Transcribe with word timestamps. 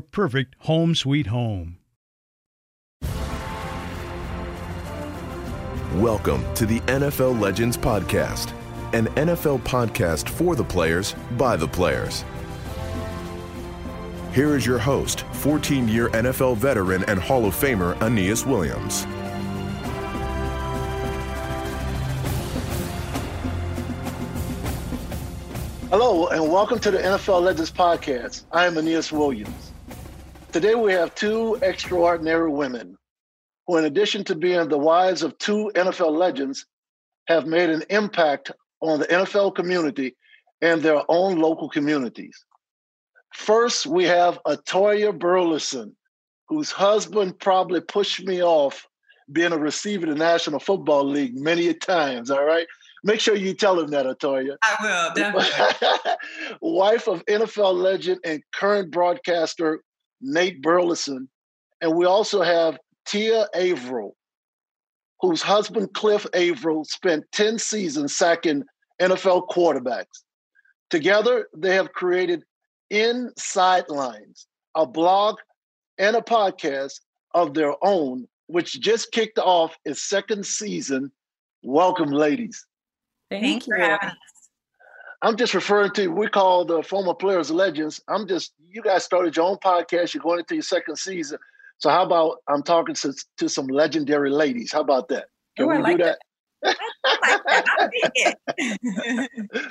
perfect 0.00 0.54
home 0.60 0.94
sweet 0.94 1.28
home. 1.28 1.78
Welcome 5.94 6.44
to 6.56 6.66
the 6.66 6.80
NFL 6.80 7.40
Legends 7.40 7.76
Podcast, 7.76 8.52
an 8.92 9.06
NFL 9.14 9.60
podcast 9.60 10.28
for 10.28 10.54
the 10.54 10.64
players 10.64 11.14
by 11.38 11.56
the 11.56 11.68
players. 11.68 12.24
Here 14.34 14.54
is 14.54 14.66
your 14.66 14.78
host, 14.78 15.22
14 15.32 15.88
year 15.88 16.10
NFL 16.10 16.58
veteran 16.58 17.02
and 17.04 17.18
Hall 17.18 17.46
of 17.46 17.54
Famer 17.54 17.98
Aeneas 18.02 18.44
Williams. 18.44 19.06
Hello, 25.88 26.26
and 26.28 26.52
welcome 26.52 26.78
to 26.80 26.90
the 26.90 26.98
NFL 26.98 27.40
Legends 27.42 27.70
Podcast. 27.70 28.42
I 28.52 28.66
am 28.66 28.76
Aeneas 28.76 29.10
Williams. 29.12 29.72
Today 30.52 30.74
we 30.74 30.92
have 30.92 31.14
two 31.14 31.58
extraordinary 31.62 32.50
women 32.50 32.96
who, 33.66 33.76
in 33.76 33.84
addition 33.84 34.24
to 34.24 34.34
being 34.34 34.68
the 34.68 34.78
wives 34.78 35.22
of 35.22 35.36
two 35.38 35.70
NFL 35.74 36.16
legends, 36.16 36.66
have 37.26 37.46
made 37.46 37.70
an 37.70 37.82
impact 37.90 38.52
on 38.80 39.00
the 39.00 39.06
NFL 39.06 39.54
community 39.54 40.16
and 40.62 40.82
their 40.82 41.02
own 41.08 41.38
local 41.38 41.68
communities. 41.68 42.44
First, 43.34 43.86
we 43.86 44.04
have 44.04 44.38
Atoya 44.46 45.18
Burleson, 45.18 45.94
whose 46.48 46.70
husband 46.70 47.38
probably 47.38 47.80
pushed 47.80 48.24
me 48.24 48.42
off 48.42 48.86
being 49.32 49.52
a 49.52 49.58
receiver 49.58 50.06
in 50.06 50.12
the 50.12 50.18
National 50.18 50.60
Football 50.60 51.04
League 51.04 51.36
many 51.36 51.68
a 51.68 51.74
times. 51.74 52.30
All 52.30 52.44
right. 52.44 52.66
Make 53.04 53.20
sure 53.20 53.36
you 53.36 53.52
tell 53.54 53.78
him 53.78 53.90
that, 53.90 54.06
Atoya. 54.06 54.56
I 54.62 54.76
will, 54.80 55.14
definitely. 55.14 56.12
Wife 56.60 57.08
of 57.08 57.24
NFL 57.26 57.74
legend 57.74 58.20
and 58.24 58.42
current 58.54 58.90
broadcaster 58.90 59.82
Nate 60.20 60.62
Burleson. 60.62 61.28
And 61.80 61.94
we 61.96 62.06
also 62.06 62.42
have 62.42 62.78
Tia 63.06 63.46
Avril, 63.54 64.16
whose 65.20 65.42
husband 65.42 65.94
Cliff 65.94 66.26
Avril 66.34 66.84
spent 66.84 67.24
10 67.32 67.58
seasons 67.58 68.16
sacking 68.16 68.64
NFL 69.00 69.48
quarterbacks. 69.48 70.22
Together, 70.90 71.48
they 71.56 71.74
have 71.74 71.92
created 71.92 72.44
Inside 72.90 73.88
Lines, 73.88 74.46
a 74.74 74.86
blog 74.86 75.36
and 75.98 76.16
a 76.16 76.20
podcast 76.20 77.00
of 77.34 77.54
their 77.54 77.74
own, 77.82 78.26
which 78.46 78.80
just 78.80 79.12
kicked 79.12 79.38
off 79.38 79.76
its 79.84 80.02
second 80.02 80.46
season. 80.46 81.10
Welcome, 81.62 82.10
ladies. 82.10 82.64
Thank, 83.30 83.42
Thank 83.42 83.66
you 83.66 83.74
for 83.74 83.80
having 83.80 84.08
us. 84.08 84.35
I'm 85.22 85.36
just 85.36 85.54
referring 85.54 85.92
to 85.92 86.08
we 86.08 86.28
call 86.28 86.64
the 86.64 86.82
former 86.82 87.14
players 87.14 87.50
legends. 87.50 88.00
I'm 88.08 88.26
just 88.26 88.52
you 88.70 88.82
guys 88.82 89.04
started 89.04 89.36
your 89.36 89.46
own 89.46 89.56
podcast. 89.56 90.14
You're 90.14 90.22
going 90.22 90.40
into 90.40 90.54
your 90.54 90.62
second 90.62 90.96
season. 90.96 91.38
So 91.78 91.90
how 91.90 92.04
about 92.04 92.38
I'm 92.48 92.62
talking 92.62 92.94
to, 92.96 93.14
to 93.38 93.48
some 93.48 93.66
legendary 93.66 94.30
ladies? 94.30 94.72
How 94.72 94.80
about 94.80 95.08
that? 95.08 95.26
Can 95.56 95.66
Ooh, 95.66 95.70
we 95.70 95.78
like 95.78 95.98
do 95.98 96.04
that? 96.04 96.18
that? 96.62 96.76
I 97.04 97.70
like 97.90 98.36
that. 98.58 99.70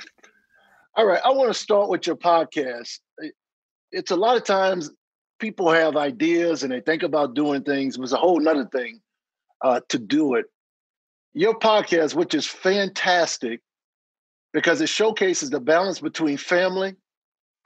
All 0.96 1.06
right. 1.06 1.20
I 1.24 1.30
want 1.30 1.48
to 1.50 1.54
start 1.54 1.88
with 1.88 2.06
your 2.06 2.16
podcast. 2.16 3.00
It's 3.92 4.10
a 4.10 4.16
lot 4.16 4.36
of 4.36 4.44
times 4.44 4.90
people 5.38 5.70
have 5.70 5.96
ideas 5.96 6.62
and 6.62 6.72
they 6.72 6.80
think 6.80 7.02
about 7.02 7.34
doing 7.34 7.62
things. 7.62 7.96
It 7.96 8.00
was 8.00 8.12
a 8.12 8.16
whole 8.16 8.40
nother 8.40 8.66
thing 8.66 9.00
uh, 9.62 9.80
to 9.88 9.98
do 9.98 10.34
it. 10.34 10.46
Your 11.34 11.58
podcast, 11.58 12.14
which 12.14 12.34
is 12.34 12.46
fantastic, 12.46 13.60
because 14.56 14.80
it 14.80 14.88
showcases 14.88 15.50
the 15.50 15.60
balance 15.60 16.00
between 16.00 16.38
family, 16.38 16.96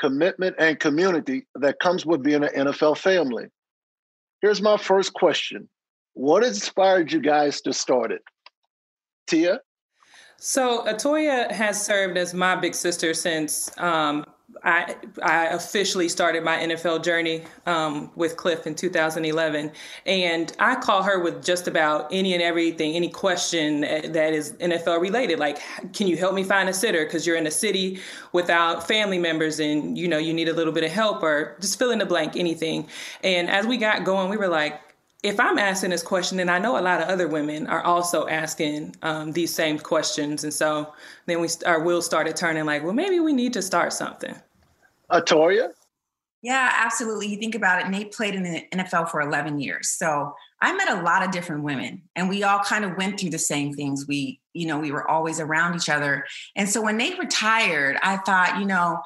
commitment, 0.00 0.56
and 0.58 0.80
community 0.80 1.46
that 1.54 1.78
comes 1.78 2.04
with 2.04 2.20
being 2.20 2.42
an 2.42 2.50
NFL 2.66 2.98
family. 2.98 3.46
Here's 4.42 4.60
my 4.60 4.76
first 4.76 5.12
question 5.14 5.68
What 6.14 6.42
inspired 6.42 7.12
you 7.12 7.20
guys 7.20 7.60
to 7.60 7.72
start 7.72 8.10
it? 8.10 8.22
Tia? 9.28 9.60
So, 10.36 10.84
Atoya 10.84 11.52
has 11.52 11.80
served 11.80 12.18
as 12.18 12.34
my 12.34 12.56
big 12.56 12.74
sister 12.74 13.14
since 13.14 13.70
um, 13.78 14.24
I, 14.62 14.96
I 15.22 15.46
officially 15.46 16.08
started 16.08 16.44
my 16.44 16.58
NFL 16.58 17.02
journey 17.02 17.44
um, 17.66 18.10
with 18.14 18.36
Cliff 18.36 18.66
in 18.66 18.74
2011. 18.74 19.72
And 20.06 20.52
I 20.58 20.74
call 20.76 21.02
her 21.02 21.18
with 21.18 21.44
just 21.44 21.66
about 21.66 22.08
any 22.12 22.34
and 22.34 22.42
everything, 22.42 22.94
any 22.94 23.08
question 23.08 23.80
that 23.82 24.32
is 24.32 24.52
NFL 24.54 25.00
related. 25.00 25.38
Like, 25.38 25.58
can 25.92 26.06
you 26.06 26.16
help 26.16 26.34
me 26.34 26.44
find 26.44 26.68
a 26.68 26.74
sitter? 26.74 27.04
Because 27.04 27.26
you're 27.26 27.36
in 27.36 27.46
a 27.46 27.50
city 27.50 28.00
without 28.32 28.86
family 28.86 29.18
members 29.18 29.60
and, 29.60 29.96
you 29.96 30.08
know, 30.08 30.18
you 30.18 30.34
need 30.34 30.48
a 30.48 30.54
little 30.54 30.72
bit 30.72 30.84
of 30.84 30.90
help 30.90 31.22
or 31.22 31.56
just 31.60 31.78
fill 31.78 31.90
in 31.90 31.98
the 31.98 32.06
blank, 32.06 32.36
anything. 32.36 32.88
And 33.22 33.48
as 33.48 33.66
we 33.66 33.76
got 33.76 34.04
going, 34.04 34.30
we 34.30 34.36
were 34.36 34.48
like, 34.48 34.80
if 35.22 35.38
I'm 35.38 35.58
asking 35.58 35.90
this 35.90 36.02
question, 36.02 36.38
then 36.38 36.48
I 36.48 36.58
know 36.58 36.78
a 36.78 36.80
lot 36.80 37.02
of 37.02 37.08
other 37.08 37.28
women 37.28 37.66
are 37.66 37.82
also 37.82 38.26
asking 38.26 38.96
um, 39.02 39.32
these 39.32 39.52
same 39.52 39.78
questions. 39.78 40.44
And 40.44 40.54
so 40.54 40.94
then 41.26 41.40
we, 41.40 41.48
our 41.66 41.82
wheels 41.82 42.06
started 42.06 42.36
turning 42.36 42.64
like, 42.64 42.82
well, 42.82 42.94
maybe 42.94 43.20
we 43.20 43.32
need 43.32 43.52
to 43.52 43.62
start 43.62 43.92
something. 43.92 44.34
Atoya? 45.10 45.70
Yeah, 46.42 46.72
absolutely. 46.74 47.26
You 47.26 47.36
think 47.36 47.54
about 47.54 47.82
it, 47.82 47.90
Nate 47.90 48.12
played 48.12 48.34
in 48.34 48.42
the 48.42 48.64
NFL 48.72 49.10
for 49.10 49.20
11 49.20 49.60
years. 49.60 49.90
So 49.90 50.34
I 50.62 50.72
met 50.72 50.90
a 50.90 51.02
lot 51.02 51.22
of 51.22 51.32
different 51.32 51.64
women 51.64 52.00
and 52.16 52.30
we 52.30 52.42
all 52.42 52.60
kind 52.60 52.86
of 52.86 52.96
went 52.96 53.20
through 53.20 53.30
the 53.30 53.38
same 53.38 53.74
things. 53.74 54.06
We, 54.08 54.40
you 54.54 54.66
know, 54.66 54.78
we 54.78 54.90
were 54.90 55.08
always 55.08 55.38
around 55.38 55.76
each 55.76 55.90
other. 55.90 56.24
And 56.56 56.66
so 56.66 56.80
when 56.80 56.96
Nate 56.96 57.18
retired, 57.18 57.98
I 58.02 58.16
thought, 58.18 58.58
you 58.58 58.64
know, 58.64 59.00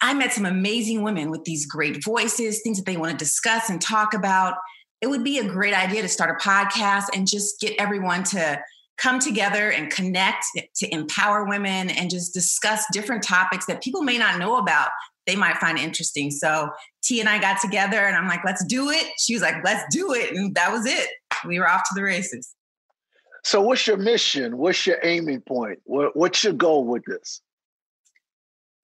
I 0.00 0.14
met 0.14 0.32
some 0.32 0.46
amazing 0.46 1.02
women 1.02 1.30
with 1.30 1.44
these 1.44 1.66
great 1.66 2.02
voices, 2.02 2.62
things 2.62 2.78
that 2.78 2.86
they 2.86 2.96
want 2.96 3.12
to 3.12 3.22
discuss 3.22 3.68
and 3.68 3.82
talk 3.82 4.14
about. 4.14 4.54
It 5.00 5.06
would 5.06 5.22
be 5.22 5.38
a 5.38 5.44
great 5.44 5.74
idea 5.74 6.02
to 6.02 6.08
start 6.08 6.30
a 6.30 6.44
podcast 6.44 7.06
and 7.14 7.26
just 7.26 7.60
get 7.60 7.74
everyone 7.78 8.24
to 8.24 8.60
come 8.96 9.20
together 9.20 9.70
and 9.70 9.90
connect 9.90 10.44
to 10.76 10.92
empower 10.92 11.44
women 11.44 11.88
and 11.90 12.10
just 12.10 12.34
discuss 12.34 12.84
different 12.92 13.22
topics 13.22 13.66
that 13.66 13.82
people 13.82 14.02
may 14.02 14.18
not 14.18 14.38
know 14.38 14.56
about. 14.56 14.90
They 15.26 15.36
might 15.36 15.58
find 15.58 15.78
interesting. 15.78 16.30
So 16.30 16.70
t 17.02 17.20
and 17.20 17.28
i 17.28 17.38
got 17.38 17.60
together 17.60 17.98
and 17.98 18.16
i'm 18.16 18.26
like 18.26 18.44
let's 18.44 18.64
do 18.64 18.90
it. 18.90 19.06
She 19.18 19.34
was 19.34 19.42
like 19.42 19.62
let's 19.64 19.84
do 19.94 20.12
it. 20.14 20.34
And 20.34 20.54
that 20.56 20.72
was 20.72 20.84
it. 20.84 21.08
We 21.46 21.58
were 21.58 21.68
off 21.68 21.82
to 21.88 21.94
the 21.94 22.02
races. 22.02 22.54
So 23.44 23.60
what's 23.60 23.86
your 23.86 23.96
mission? 23.96 24.58
What's 24.58 24.86
your 24.86 24.98
aiming 25.02 25.42
point? 25.42 25.78
What's 25.84 26.42
your 26.42 26.54
goal 26.54 26.84
with 26.84 27.04
this 27.04 27.40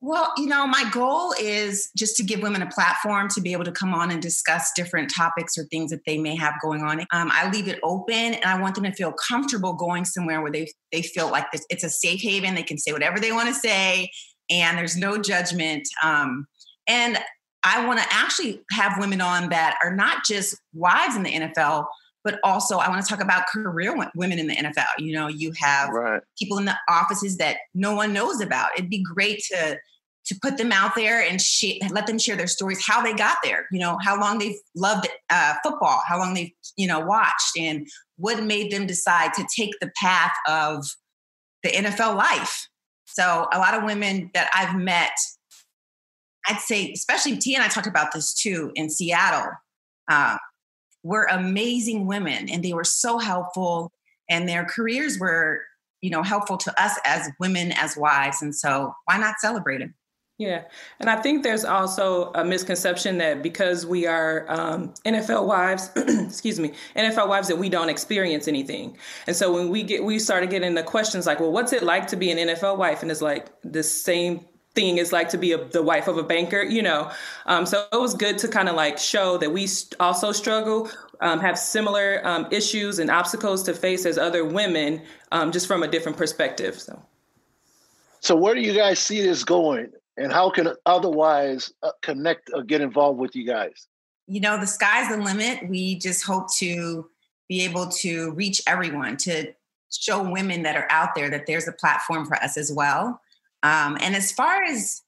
well, 0.04 0.34
you 0.36 0.44
know, 0.46 0.66
my 0.66 0.84
goal 0.92 1.34
is 1.40 1.90
just 1.96 2.14
to 2.16 2.22
give 2.22 2.42
women 2.42 2.60
a 2.60 2.68
platform 2.68 3.26
to 3.30 3.40
be 3.40 3.52
able 3.52 3.64
to 3.64 3.72
come 3.72 3.94
on 3.94 4.10
and 4.10 4.20
discuss 4.20 4.70
different 4.76 5.10
topics 5.10 5.56
or 5.56 5.64
things 5.64 5.90
that 5.90 6.04
they 6.04 6.18
may 6.18 6.36
have 6.36 6.52
going 6.60 6.82
on. 6.82 7.00
Um, 7.10 7.30
I 7.32 7.50
leave 7.50 7.68
it 7.68 7.80
open, 7.82 8.14
and 8.14 8.44
I 8.44 8.60
want 8.60 8.74
them 8.74 8.84
to 8.84 8.92
feel 8.92 9.12
comfortable 9.12 9.72
going 9.72 10.04
somewhere 10.04 10.42
where 10.42 10.52
they 10.52 10.68
they 10.92 11.00
feel 11.00 11.30
like 11.30 11.50
this, 11.52 11.64
it's 11.70 11.84
a 11.84 11.88
safe 11.88 12.20
haven. 12.20 12.54
They 12.54 12.62
can 12.62 12.76
say 12.76 12.92
whatever 12.92 13.18
they 13.18 13.32
want 13.32 13.48
to 13.48 13.54
say, 13.54 14.10
and 14.50 14.76
there's 14.76 14.94
no 14.94 15.16
judgment. 15.16 15.88
Um, 16.02 16.46
and 16.86 17.18
I 17.62 17.86
want 17.86 17.98
to 17.98 18.06
actually 18.10 18.60
have 18.72 18.98
women 18.98 19.22
on 19.22 19.48
that 19.48 19.78
are 19.82 19.96
not 19.96 20.22
just 20.26 20.54
wives 20.74 21.16
in 21.16 21.22
the 21.22 21.32
NFL, 21.32 21.86
but 22.24 22.38
also 22.44 22.76
I 22.76 22.90
want 22.90 23.02
to 23.02 23.08
talk 23.08 23.22
about 23.22 23.46
career 23.46 23.96
women 24.14 24.38
in 24.38 24.48
the 24.48 24.54
NFL. 24.54 24.84
You 24.98 25.14
know, 25.14 25.28
you 25.28 25.52
have 25.58 25.88
right. 25.88 26.20
people 26.38 26.58
in 26.58 26.66
the 26.66 26.76
offices 26.90 27.38
that 27.38 27.56
no 27.74 27.94
one 27.94 28.12
knows 28.12 28.42
about. 28.42 28.68
It'd 28.76 28.90
be 28.90 29.02
great 29.02 29.42
to 29.50 29.78
to 30.26 30.38
put 30.40 30.56
them 30.56 30.72
out 30.72 30.94
there 30.94 31.20
and 31.20 31.40
sh- 31.40 31.78
let 31.90 32.06
them 32.06 32.18
share 32.18 32.36
their 32.36 32.46
stories, 32.46 32.84
how 32.86 33.02
they 33.02 33.12
got 33.12 33.38
there, 33.44 33.66
you 33.70 33.78
know, 33.78 33.98
how 34.02 34.18
long 34.18 34.38
they've 34.38 34.58
loved 34.74 35.06
uh, 35.30 35.54
football, 35.62 36.00
how 36.06 36.18
long 36.18 36.34
they've, 36.34 36.50
you 36.76 36.86
know, 36.86 37.00
watched, 37.00 37.56
and 37.58 37.86
what 38.16 38.42
made 38.42 38.70
them 38.70 38.86
decide 38.86 39.34
to 39.34 39.46
take 39.54 39.72
the 39.80 39.90
path 40.00 40.32
of 40.48 40.86
the 41.62 41.70
NFL 41.70 42.16
life. 42.16 42.68
So 43.06 43.46
a 43.52 43.58
lot 43.58 43.74
of 43.74 43.84
women 43.84 44.30
that 44.34 44.50
I've 44.54 44.76
met, 44.76 45.12
I'd 46.48 46.58
say, 46.58 46.90
especially 46.92 47.36
T 47.36 47.54
and 47.54 47.62
I 47.62 47.68
talked 47.68 47.86
about 47.86 48.12
this 48.12 48.34
too 48.34 48.72
in 48.74 48.88
Seattle, 48.88 49.50
uh, 50.10 50.36
were 51.02 51.26
amazing 51.30 52.06
women, 52.06 52.48
and 52.48 52.64
they 52.64 52.72
were 52.72 52.84
so 52.84 53.18
helpful, 53.18 53.92
and 54.30 54.48
their 54.48 54.64
careers 54.64 55.18
were, 55.18 55.60
you 56.00 56.08
know, 56.08 56.22
helpful 56.22 56.56
to 56.56 56.82
us 56.82 56.98
as 57.04 57.28
women, 57.38 57.72
as 57.72 57.94
wives, 57.94 58.40
and 58.40 58.54
so 58.54 58.94
why 59.04 59.18
not 59.18 59.34
celebrate 59.38 59.78
them? 59.78 59.94
Yeah. 60.36 60.64
And 60.98 61.08
I 61.08 61.16
think 61.16 61.44
there's 61.44 61.64
also 61.64 62.32
a 62.34 62.44
misconception 62.44 63.18
that 63.18 63.40
because 63.40 63.86
we 63.86 64.04
are 64.06 64.46
um, 64.48 64.92
NFL 65.06 65.46
wives, 65.46 65.90
excuse 65.96 66.58
me, 66.58 66.72
NFL 66.96 67.28
wives, 67.28 67.46
that 67.48 67.56
we 67.56 67.68
don't 67.68 67.88
experience 67.88 68.48
anything. 68.48 68.98
And 69.28 69.36
so 69.36 69.52
when 69.52 69.68
we 69.68 69.84
get, 69.84 70.02
we 70.02 70.18
started 70.18 70.50
getting 70.50 70.74
the 70.74 70.82
questions 70.82 71.24
like, 71.26 71.38
well, 71.38 71.52
what's 71.52 71.72
it 71.72 71.84
like 71.84 72.08
to 72.08 72.16
be 72.16 72.32
an 72.32 72.48
NFL 72.48 72.78
wife? 72.78 73.02
And 73.02 73.12
it's 73.12 73.22
like 73.22 73.48
the 73.62 73.84
same 73.84 74.44
thing 74.74 74.98
is 74.98 75.12
like 75.12 75.28
to 75.28 75.38
be 75.38 75.52
a, 75.52 75.64
the 75.66 75.84
wife 75.84 76.08
of 76.08 76.18
a 76.18 76.24
banker, 76.24 76.62
you 76.62 76.82
know. 76.82 77.12
Um, 77.46 77.64
so 77.64 77.86
it 77.92 78.00
was 78.00 78.12
good 78.12 78.36
to 78.38 78.48
kind 78.48 78.68
of 78.68 78.74
like 78.74 78.98
show 78.98 79.38
that 79.38 79.52
we 79.52 79.68
also 80.00 80.32
struggle, 80.32 80.90
um, 81.20 81.38
have 81.38 81.56
similar 81.56 82.20
um, 82.26 82.48
issues 82.50 82.98
and 82.98 83.08
obstacles 83.08 83.62
to 83.64 83.72
face 83.72 84.04
as 84.04 84.18
other 84.18 84.44
women, 84.44 85.00
um, 85.30 85.52
just 85.52 85.68
from 85.68 85.84
a 85.84 85.88
different 85.88 86.18
perspective. 86.18 86.80
So. 86.80 87.00
So 88.18 88.34
where 88.34 88.54
do 88.54 88.62
you 88.62 88.74
guys 88.74 88.98
see 88.98 89.20
this 89.20 89.44
going? 89.44 89.92
And 90.16 90.32
how 90.32 90.48
can 90.50 90.68
otherwise 90.86 91.72
uh, 91.82 91.90
connect 92.02 92.50
or 92.54 92.62
get 92.62 92.80
involved 92.80 93.18
with 93.18 93.34
you 93.34 93.44
guys? 93.44 93.88
You 94.26 94.40
know, 94.40 94.58
the 94.58 94.66
sky's 94.66 95.10
the 95.10 95.18
limit. 95.18 95.68
We 95.68 95.98
just 95.98 96.24
hope 96.24 96.50
to 96.54 97.10
be 97.48 97.62
able 97.62 97.88
to 97.88 98.30
reach 98.32 98.60
everyone, 98.66 99.16
to 99.18 99.52
show 99.90 100.26
women 100.28 100.62
that 100.62 100.74
are 100.76 100.86
out 100.90 101.14
there 101.14 101.30
that 101.30 101.46
there's 101.46 101.68
a 101.68 101.72
platform 101.72 102.26
for 102.26 102.34
us 102.36 102.56
as 102.56 102.72
well. 102.72 103.20
Um, 103.62 103.98
and 104.00 104.16
as 104.16 104.32
far 104.32 104.62
as 104.62 105.02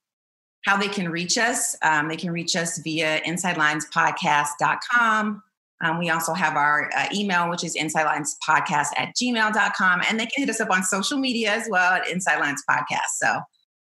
how 0.65 0.77
they 0.77 0.89
can 0.89 1.09
reach 1.09 1.39
us, 1.39 1.77
um, 1.83 2.09
they 2.09 2.17
can 2.17 2.33
reach 2.33 2.57
us 2.57 2.79
via 2.79 3.21
insidelinespodcast.com. 3.21 5.43
Um, 5.83 5.99
we 5.99 6.09
also 6.11 6.33
have 6.33 6.57
our 6.57 6.91
uh, 6.97 7.07
email, 7.15 7.49
which 7.51 7.63
is 7.63 7.77
insidelinespodcast 7.77 8.89
at 8.97 9.15
gmail.com. 9.15 10.03
And 10.09 10.19
they 10.19 10.27
can 10.27 10.45
hit 10.45 10.51
us 10.51 10.61
up 10.61 10.71
on 10.71 10.83
social 10.83 11.19
media 11.19 11.53
as 11.53 11.69
well 11.71 11.93
at 11.93 12.09
Inside 12.09 12.41
Lines 12.41 12.65
Podcast. 12.69 13.19
So 13.19 13.39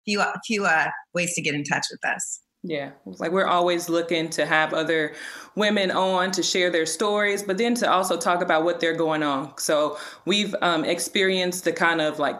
few 0.04 0.20
a 0.20 0.34
few 0.46 0.66
uh, 0.66 0.90
ways 1.14 1.34
to 1.34 1.42
get 1.42 1.54
in 1.54 1.64
touch 1.64 1.86
with 1.90 2.04
us. 2.04 2.40
Yeah, 2.62 2.90
like 3.06 3.32
we're 3.32 3.46
always 3.46 3.88
looking 3.88 4.28
to 4.30 4.44
have 4.44 4.74
other 4.74 5.14
women 5.54 5.90
on 5.90 6.30
to 6.32 6.42
share 6.42 6.70
their 6.70 6.84
stories, 6.84 7.42
but 7.42 7.56
then 7.56 7.74
to 7.76 7.90
also 7.90 8.18
talk 8.18 8.42
about 8.42 8.64
what 8.64 8.80
they're 8.80 8.96
going 8.96 9.22
on. 9.22 9.56
So 9.56 9.98
we've 10.26 10.54
um, 10.60 10.84
experienced 10.84 11.64
the 11.64 11.72
kind 11.72 12.02
of 12.02 12.18
like 12.18 12.38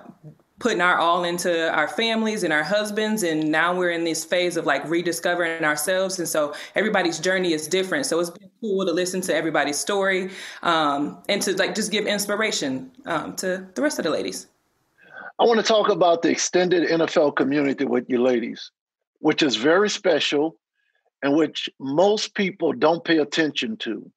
putting 0.61 0.83
our 0.83 0.99
all 0.99 1.25
into 1.25 1.73
our 1.73 1.89
families 1.89 2.45
and 2.45 2.53
our 2.53 2.63
husbands 2.63 3.23
and 3.23 3.51
now 3.51 3.75
we're 3.75 3.91
in 3.91 4.05
this 4.05 4.25
phase 4.25 4.59
of 4.59 4.67
like 4.67 4.85
rediscovering 4.89 5.65
ourselves 5.65 6.19
and 6.19 6.29
so 6.29 6.55
everybody's 6.75 7.19
journey 7.19 7.55
is 7.55 7.67
different 7.67 8.05
so 8.05 8.21
it's 8.21 8.29
been 8.29 8.51
cool 8.61 8.85
to 8.85 8.93
listen 8.93 9.23
to 9.23 9.35
everybody's 9.35 9.79
story 9.79 10.31
um, 10.63 11.21
and 11.31 11.41
to 11.41 11.57
like 11.57 11.75
just 11.75 11.91
give 11.91 12.07
inspiration 12.07 12.93
um, 13.07 13.35
to 13.35 13.67
the 13.75 13.81
rest 13.81 13.99
of 13.99 14.05
the 14.05 14.11
ladies 14.11 14.49
I 15.41 15.45
want 15.45 15.59
to 15.59 15.65
talk 15.65 15.89
about 15.89 16.21
the 16.21 16.29
extended 16.29 16.87
NFL 16.87 17.35
community 17.35 17.87
with 17.87 18.05
you 18.11 18.23
ladies, 18.23 18.71
which 19.21 19.43
is 19.43 19.57
very 19.57 19.89
special 19.89 20.59
and 21.23 21.35
which 21.35 21.71
most 21.79 22.35
people 22.35 22.75
don't 22.75 23.03
pay 23.03 23.19
attention 23.19 23.79
to. 23.79 24.11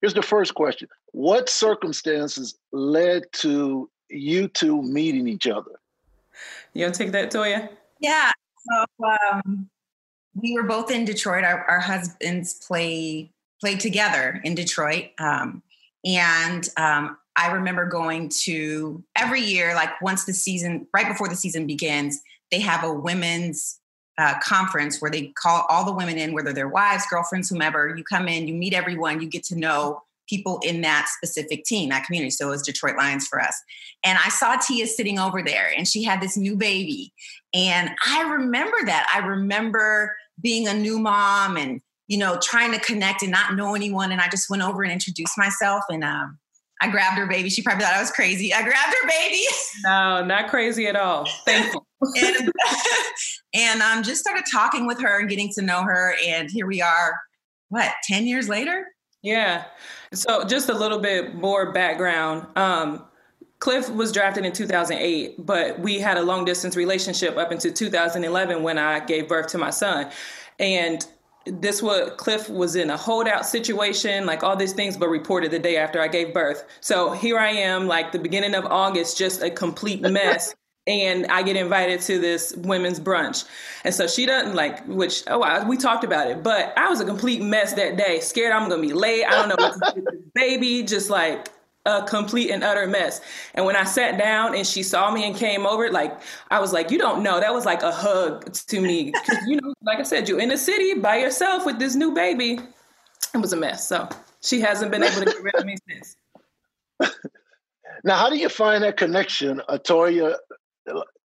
Here's 0.00 0.14
the 0.14 0.22
first 0.22 0.54
question 0.56 0.88
What 1.12 1.48
circumstances 1.48 2.58
led 2.72 3.32
to 3.34 3.88
you 4.08 4.48
two 4.48 4.82
meeting 4.82 5.28
each 5.28 5.46
other? 5.46 5.70
You 6.74 6.86
want 6.86 6.96
to 6.96 7.04
take 7.04 7.12
that, 7.12 7.30
Toya? 7.30 7.68
Yeah. 8.00 8.32
So 8.68 9.06
um, 9.06 9.70
we 10.34 10.54
were 10.54 10.64
both 10.64 10.90
in 10.90 11.04
Detroit. 11.04 11.44
Our, 11.44 11.64
our 11.66 11.80
husbands 11.80 12.54
play 12.54 13.30
played 13.60 13.78
together 13.78 14.40
in 14.42 14.56
Detroit. 14.56 15.10
Um, 15.20 15.62
and 16.04 16.68
um, 16.76 17.18
I 17.36 17.52
remember 17.52 17.86
going 17.86 18.28
to 18.44 19.02
every 19.16 19.40
year, 19.40 19.74
like 19.74 20.00
once 20.00 20.24
the 20.24 20.32
season, 20.32 20.86
right 20.94 21.08
before 21.08 21.28
the 21.28 21.36
season 21.36 21.66
begins, 21.66 22.20
they 22.50 22.60
have 22.60 22.84
a 22.84 22.92
women's 22.92 23.78
uh, 24.18 24.38
conference 24.40 25.00
where 25.00 25.10
they 25.10 25.32
call 25.38 25.64
all 25.68 25.84
the 25.84 25.92
women 25.92 26.18
in, 26.18 26.34
whether 26.34 26.52
they're 26.52 26.68
wives, 26.68 27.04
girlfriends, 27.10 27.48
whomever. 27.48 27.94
You 27.96 28.04
come 28.04 28.28
in, 28.28 28.46
you 28.46 28.54
meet 28.54 28.74
everyone, 28.74 29.20
you 29.22 29.28
get 29.28 29.44
to 29.44 29.56
know 29.56 30.02
people 30.28 30.60
in 30.62 30.82
that 30.82 31.08
specific 31.08 31.64
team, 31.64 31.88
that 31.90 32.04
community. 32.04 32.30
So 32.30 32.48
it 32.48 32.50
was 32.50 32.62
Detroit 32.62 32.96
Lions 32.96 33.26
for 33.26 33.40
us. 33.40 33.60
And 34.04 34.18
I 34.24 34.28
saw 34.28 34.56
Tia 34.56 34.86
sitting 34.86 35.18
over 35.18 35.42
there 35.42 35.70
and 35.76 35.86
she 35.86 36.02
had 36.04 36.20
this 36.20 36.36
new 36.36 36.56
baby. 36.56 37.12
And 37.54 37.90
I 38.06 38.22
remember 38.22 38.78
that. 38.84 39.06
I 39.12 39.26
remember 39.26 40.16
being 40.40 40.68
a 40.68 40.74
new 40.74 40.98
mom 40.98 41.56
and, 41.56 41.80
you 42.06 42.18
know, 42.18 42.38
trying 42.42 42.72
to 42.72 42.80
connect 42.80 43.22
and 43.22 43.30
not 43.30 43.54
know 43.54 43.74
anyone. 43.74 44.12
And 44.12 44.20
I 44.20 44.28
just 44.28 44.48
went 44.48 44.62
over 44.62 44.82
and 44.82 44.92
introduced 44.92 45.36
myself. 45.36 45.84
And 45.88 46.04
um, 46.04 46.38
I 46.82 46.88
grabbed 46.88 47.16
her 47.16 47.28
baby. 47.28 47.48
She 47.48 47.62
probably 47.62 47.84
thought 47.84 47.94
I 47.94 48.00
was 48.00 48.10
crazy. 48.10 48.52
I 48.52 48.62
grabbed 48.64 48.92
her 49.00 49.08
baby. 49.08 49.44
No, 49.84 50.24
not 50.24 50.48
crazy 50.48 50.88
at 50.88 50.96
all. 50.96 51.28
Thank 51.46 51.72
you. 51.72 51.80
and 52.16 52.52
and 53.54 53.82
um, 53.82 54.02
just 54.02 54.20
started 54.20 54.44
talking 54.52 54.84
with 54.84 55.00
her 55.00 55.20
and 55.20 55.28
getting 55.28 55.48
to 55.54 55.62
know 55.62 55.82
her. 55.82 56.16
And 56.26 56.50
here 56.50 56.66
we 56.66 56.82
are, 56.82 57.20
what, 57.68 57.92
10 58.08 58.26
years 58.26 58.48
later? 58.48 58.88
Yeah. 59.22 59.66
So 60.12 60.44
just 60.44 60.68
a 60.68 60.74
little 60.74 60.98
bit 60.98 61.36
more 61.36 61.70
background. 61.72 62.48
Um, 62.56 63.04
Cliff 63.60 63.88
was 63.88 64.10
drafted 64.10 64.44
in 64.44 64.52
2008, 64.52 65.46
but 65.46 65.78
we 65.78 66.00
had 66.00 66.16
a 66.16 66.22
long 66.22 66.44
distance 66.44 66.74
relationship 66.74 67.36
up 67.36 67.52
until 67.52 67.72
2011 67.72 68.64
when 68.64 68.76
I 68.76 68.98
gave 68.98 69.28
birth 69.28 69.46
to 69.48 69.58
my 69.58 69.70
son. 69.70 70.10
And 70.58 71.06
this 71.46 71.82
what 71.82 72.16
Cliff 72.18 72.48
was 72.48 72.76
in 72.76 72.90
a 72.90 72.96
holdout 72.96 73.46
situation, 73.46 74.26
like 74.26 74.42
all 74.42 74.56
these 74.56 74.72
things, 74.72 74.96
but 74.96 75.08
reported 75.08 75.50
the 75.50 75.58
day 75.58 75.76
after 75.76 76.00
I 76.00 76.08
gave 76.08 76.32
birth. 76.32 76.64
So 76.80 77.12
here 77.12 77.38
I 77.38 77.50
am, 77.50 77.86
like 77.86 78.12
the 78.12 78.18
beginning 78.18 78.54
of 78.54 78.64
August, 78.66 79.18
just 79.18 79.42
a 79.42 79.50
complete 79.50 80.00
mess. 80.10 80.54
and 80.86 81.26
I 81.26 81.42
get 81.42 81.56
invited 81.56 82.00
to 82.02 82.18
this 82.18 82.54
women's 82.56 82.98
brunch. 82.98 83.44
And 83.84 83.94
so 83.94 84.06
she 84.06 84.26
doesn't 84.26 84.54
like, 84.54 84.84
which, 84.86 85.22
oh, 85.28 85.42
I, 85.42 85.66
we 85.66 85.76
talked 85.76 86.04
about 86.04 86.28
it, 86.28 86.42
but 86.42 86.76
I 86.76 86.88
was 86.88 87.00
a 87.00 87.04
complete 87.04 87.40
mess 87.40 87.74
that 87.74 87.96
day. 87.96 88.20
Scared 88.20 88.52
I'm 88.52 88.68
going 88.68 88.82
to 88.82 88.88
be 88.88 88.94
late. 88.94 89.24
I 89.24 89.30
don't 89.30 89.48
know 89.48 89.56
what 89.58 89.72
to 89.74 89.92
do 89.94 90.04
with 90.04 90.14
this 90.14 90.30
baby. 90.34 90.82
Just 90.82 91.08
like, 91.08 91.48
a 91.84 92.02
complete 92.02 92.50
and 92.50 92.62
utter 92.62 92.86
mess. 92.86 93.20
And 93.54 93.66
when 93.66 93.76
I 93.76 93.84
sat 93.84 94.18
down 94.18 94.54
and 94.54 94.66
she 94.66 94.82
saw 94.82 95.10
me 95.10 95.26
and 95.26 95.34
came 95.34 95.66
over, 95.66 95.90
like 95.90 96.20
I 96.50 96.60
was 96.60 96.72
like, 96.72 96.90
you 96.90 96.98
don't 96.98 97.22
know. 97.22 97.40
That 97.40 97.52
was 97.52 97.64
like 97.64 97.82
a 97.82 97.92
hug 97.92 98.52
to 98.52 98.80
me. 98.80 99.12
you 99.46 99.60
know, 99.60 99.74
like 99.82 99.98
I 99.98 100.04
said, 100.04 100.28
you're 100.28 100.40
in 100.40 100.48
the 100.48 100.58
city 100.58 100.94
by 100.94 101.16
yourself 101.16 101.66
with 101.66 101.78
this 101.78 101.94
new 101.94 102.14
baby. 102.14 102.58
It 103.34 103.38
was 103.38 103.52
a 103.52 103.56
mess. 103.56 103.88
So 103.88 104.08
she 104.42 104.60
hasn't 104.60 104.90
been 104.90 105.02
able 105.02 105.20
to 105.20 105.24
get 105.24 105.42
rid 105.42 105.54
of 105.54 105.64
me 105.64 105.76
since. 105.88 106.16
Now, 108.04 108.16
how 108.16 108.30
do 108.30 108.36
you 108.36 108.48
find 108.48 108.82
that 108.82 108.96
connection, 108.96 109.60
Atoya? 109.68 110.36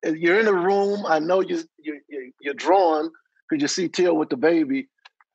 you're 0.05 0.41
in 0.41 0.47
a 0.47 0.53
room. 0.53 1.05
I 1.07 1.19
know 1.19 1.41
you, 1.41 1.63
you 1.79 2.01
you're 2.41 2.55
drawn 2.55 3.11
because 3.49 3.61
you 3.61 3.69
see 3.69 3.89
Tia 3.89 4.15
with 4.15 4.31
the 4.31 4.37
baby, 4.37 4.89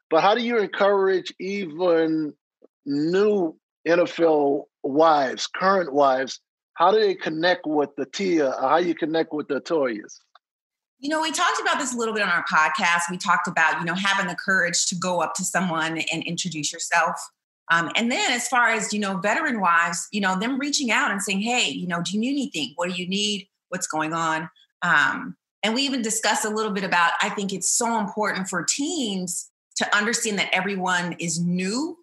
but 0.10 0.22
how 0.22 0.34
do 0.34 0.42
you 0.42 0.58
encourage 0.58 1.34
even 1.40 2.34
new 2.86 3.56
NFL 3.88 4.64
wives, 4.86 5.48
current 5.48 5.94
wives? 5.94 6.40
How 6.76 6.92
do 6.92 7.00
they 7.00 7.16
connect 7.16 7.66
with 7.66 7.90
the 7.98 8.06
Tia? 8.06 8.52
how 8.60 8.78
you 8.78 8.96
connect 8.96 9.34
with 9.34 9.48
the 9.48 9.62
Toyas? 9.62 10.20
You 11.00 11.10
know, 11.10 11.22
we 11.22 11.32
talked 11.32 11.60
about 11.62 11.78
this 11.78 11.94
a 11.94 11.98
little 11.98 12.14
bit 12.14 12.24
on 12.24 12.30
our 12.30 12.46
podcast. 12.52 13.02
We 13.12 13.18
talked 13.18 13.48
about, 13.48 13.80
you 13.80 13.86
know, 13.86 13.96
having 13.96 14.28
the 14.28 14.36
courage 14.36 14.86
to 14.88 14.96
go 14.96 15.22
up 15.22 15.34
to 15.36 15.44
someone 15.44 15.98
and 16.12 16.24
introduce 16.24 16.72
yourself. 16.72 17.16
Um, 17.72 17.92
and 17.96 18.12
then 18.12 18.32
as 18.32 18.48
far 18.48 18.70
as, 18.70 18.94
you 18.94 19.00
know, 19.00 19.18
veteran 19.18 19.60
wives, 19.60 20.08
you 20.12 20.22
know, 20.22 20.38
them 20.40 20.60
reaching 20.60 20.92
out 20.92 21.12
and 21.12 21.22
saying, 21.22 21.42
hey, 21.42 21.70
you 21.70 21.88
know, 21.88 22.02
do 22.02 22.14
you 22.14 22.20
need 22.20 22.32
anything? 22.32 22.74
What 22.76 22.90
do 22.90 22.96
you 22.96 23.08
need? 23.08 23.48
What's 23.70 23.88
going 23.88 24.14
on? 24.14 24.50
Um, 24.82 25.36
and 25.64 25.74
we 25.74 25.82
even 25.82 26.02
discussed 26.02 26.46
a 26.46 26.50
little 26.50 26.72
bit 26.72 26.84
about, 26.84 27.14
I 27.22 27.30
think 27.30 27.52
it's 27.52 27.70
so 27.70 28.00
important 28.00 28.48
for 28.48 28.64
teams 28.64 29.50
to 29.78 29.98
understand 29.98 30.38
that 30.40 30.50
everyone 30.54 31.16
is 31.20 31.42
new. 31.42 31.98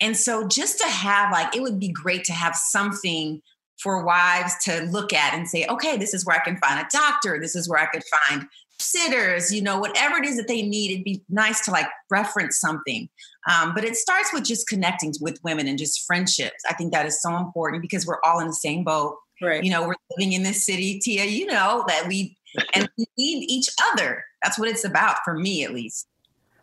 And 0.00 0.16
so 0.16 0.46
just 0.46 0.78
to 0.78 0.86
have 0.86 1.32
like, 1.32 1.54
it 1.56 1.62
would 1.62 1.80
be 1.80 1.88
great 1.88 2.24
to 2.24 2.32
have 2.32 2.54
something 2.54 3.42
for 3.80 4.04
wives 4.04 4.54
to 4.64 4.82
look 4.90 5.12
at 5.12 5.34
and 5.34 5.48
say, 5.48 5.66
okay, 5.68 5.96
this 5.96 6.14
is 6.14 6.26
where 6.26 6.36
I 6.36 6.44
can 6.44 6.56
find 6.58 6.80
a 6.80 6.88
doctor. 6.90 7.38
This 7.40 7.54
is 7.54 7.68
where 7.68 7.80
I 7.80 7.86
could 7.86 8.02
find 8.28 8.46
sitters, 8.80 9.52
you 9.52 9.62
know, 9.62 9.78
whatever 9.78 10.18
it 10.18 10.24
is 10.24 10.36
that 10.36 10.48
they 10.48 10.62
need. 10.62 10.90
It'd 10.90 11.04
be 11.04 11.22
nice 11.28 11.64
to 11.64 11.70
like 11.70 11.86
reference 12.10 12.58
something. 12.58 13.08
Um, 13.50 13.74
but 13.74 13.84
it 13.84 13.96
starts 13.96 14.32
with 14.32 14.44
just 14.44 14.68
connecting 14.68 15.14
with 15.20 15.38
women 15.42 15.66
and 15.68 15.78
just 15.78 16.04
friendships. 16.06 16.62
I 16.68 16.74
think 16.74 16.92
that 16.92 17.06
is 17.06 17.20
so 17.22 17.36
important 17.36 17.82
because 17.82 18.06
we're 18.06 18.20
all 18.24 18.40
in 18.40 18.46
the 18.46 18.52
same 18.52 18.84
boat. 18.84 19.16
Right. 19.40 19.62
You 19.62 19.70
know, 19.70 19.86
we're 19.86 19.94
living 20.16 20.32
in 20.32 20.42
this 20.42 20.66
city, 20.66 20.98
Tia, 20.98 21.24
you 21.24 21.46
know, 21.46 21.84
that 21.86 22.06
we 22.08 22.36
and 22.74 22.88
we 22.98 23.06
need 23.16 23.48
each 23.48 23.68
other. 23.92 24.24
That's 24.42 24.58
what 24.58 24.68
it's 24.68 24.84
about 24.84 25.18
for 25.24 25.34
me, 25.34 25.64
at 25.64 25.72
least. 25.72 26.08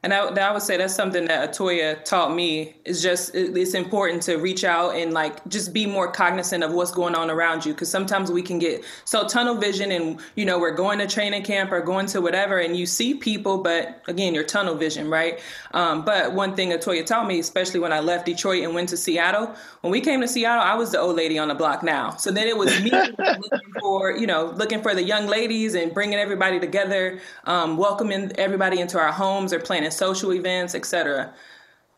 And 0.05 0.13
I, 0.13 0.27
I, 0.27 0.51
would 0.51 0.61
say 0.61 0.77
that's 0.77 0.93
something 0.93 1.25
that 1.25 1.49
Atoya 1.49 2.05
taught 2.05 2.31
me. 2.31 2.75
Is 2.85 3.01
just 3.01 3.33
it's 3.33 3.73
important 3.73 4.21
to 4.23 4.35
reach 4.35 4.63
out 4.63 4.95
and 4.95 5.13
like 5.13 5.43
just 5.47 5.73
be 5.73 5.87
more 5.87 6.11
cognizant 6.11 6.63
of 6.63 6.71
what's 6.73 6.91
going 6.91 7.15
on 7.15 7.31
around 7.31 7.65
you. 7.65 7.73
Because 7.73 7.89
sometimes 7.89 8.31
we 8.31 8.43
can 8.43 8.59
get 8.59 8.83
so 9.05 9.27
tunnel 9.27 9.55
vision 9.55 9.91
and 9.91 10.19
you 10.35 10.45
know 10.45 10.59
we're 10.59 10.75
going 10.75 10.99
to 10.99 11.07
training 11.07 11.41
camp 11.41 11.71
or 11.71 11.81
going 11.81 12.05
to 12.05 12.21
whatever 12.21 12.59
and 12.59 12.77
you 12.77 12.85
see 12.85 13.15
people 13.15 13.63
but 13.63 14.03
again 14.07 14.35
your 14.35 14.43
tunnel 14.43 14.75
vision 14.75 15.09
right? 15.09 15.39
Um, 15.73 16.05
but 16.05 16.33
one 16.33 16.55
thing 16.55 16.69
Atoya 16.69 17.03
taught 17.03 17.25
me 17.25 17.39
especially 17.39 17.79
when 17.79 17.91
I 17.91 17.99
left 17.99 18.27
Detroit 18.27 18.63
and 18.63 18.75
went 18.75 18.89
to 18.89 18.97
Seattle 18.97 19.55
when 19.81 19.89
we 19.89 20.01
came 20.01 20.21
to 20.21 20.27
Seattle 20.27 20.61
I 20.61 20.75
was 20.75 20.91
the 20.91 20.99
old 20.99 21.15
lady 21.15 21.39
on 21.39 21.47
the 21.47 21.55
block 21.55 21.81
now. 21.81 22.11
So 22.17 22.29
then 22.29 22.47
it 22.47 22.55
was 22.55 22.79
me 22.83 22.91
looking 23.17 23.73
for 23.81 24.11
you 24.11 24.27
know 24.27 24.53
looking 24.55 24.83
for 24.83 24.93
the 24.93 25.03
young 25.03 25.25
ladies 25.25 25.73
and 25.73 25.91
bringing 25.95 26.19
everybody 26.19 26.59
together 26.59 27.19
um, 27.45 27.75
welcoming 27.75 28.31
everybody 28.35 28.79
into 28.79 28.99
our 28.99 29.11
homes 29.11 29.51
or 29.51 29.59
planning 29.59 29.93
social 29.95 30.33
events, 30.33 30.75
etc. 30.75 31.33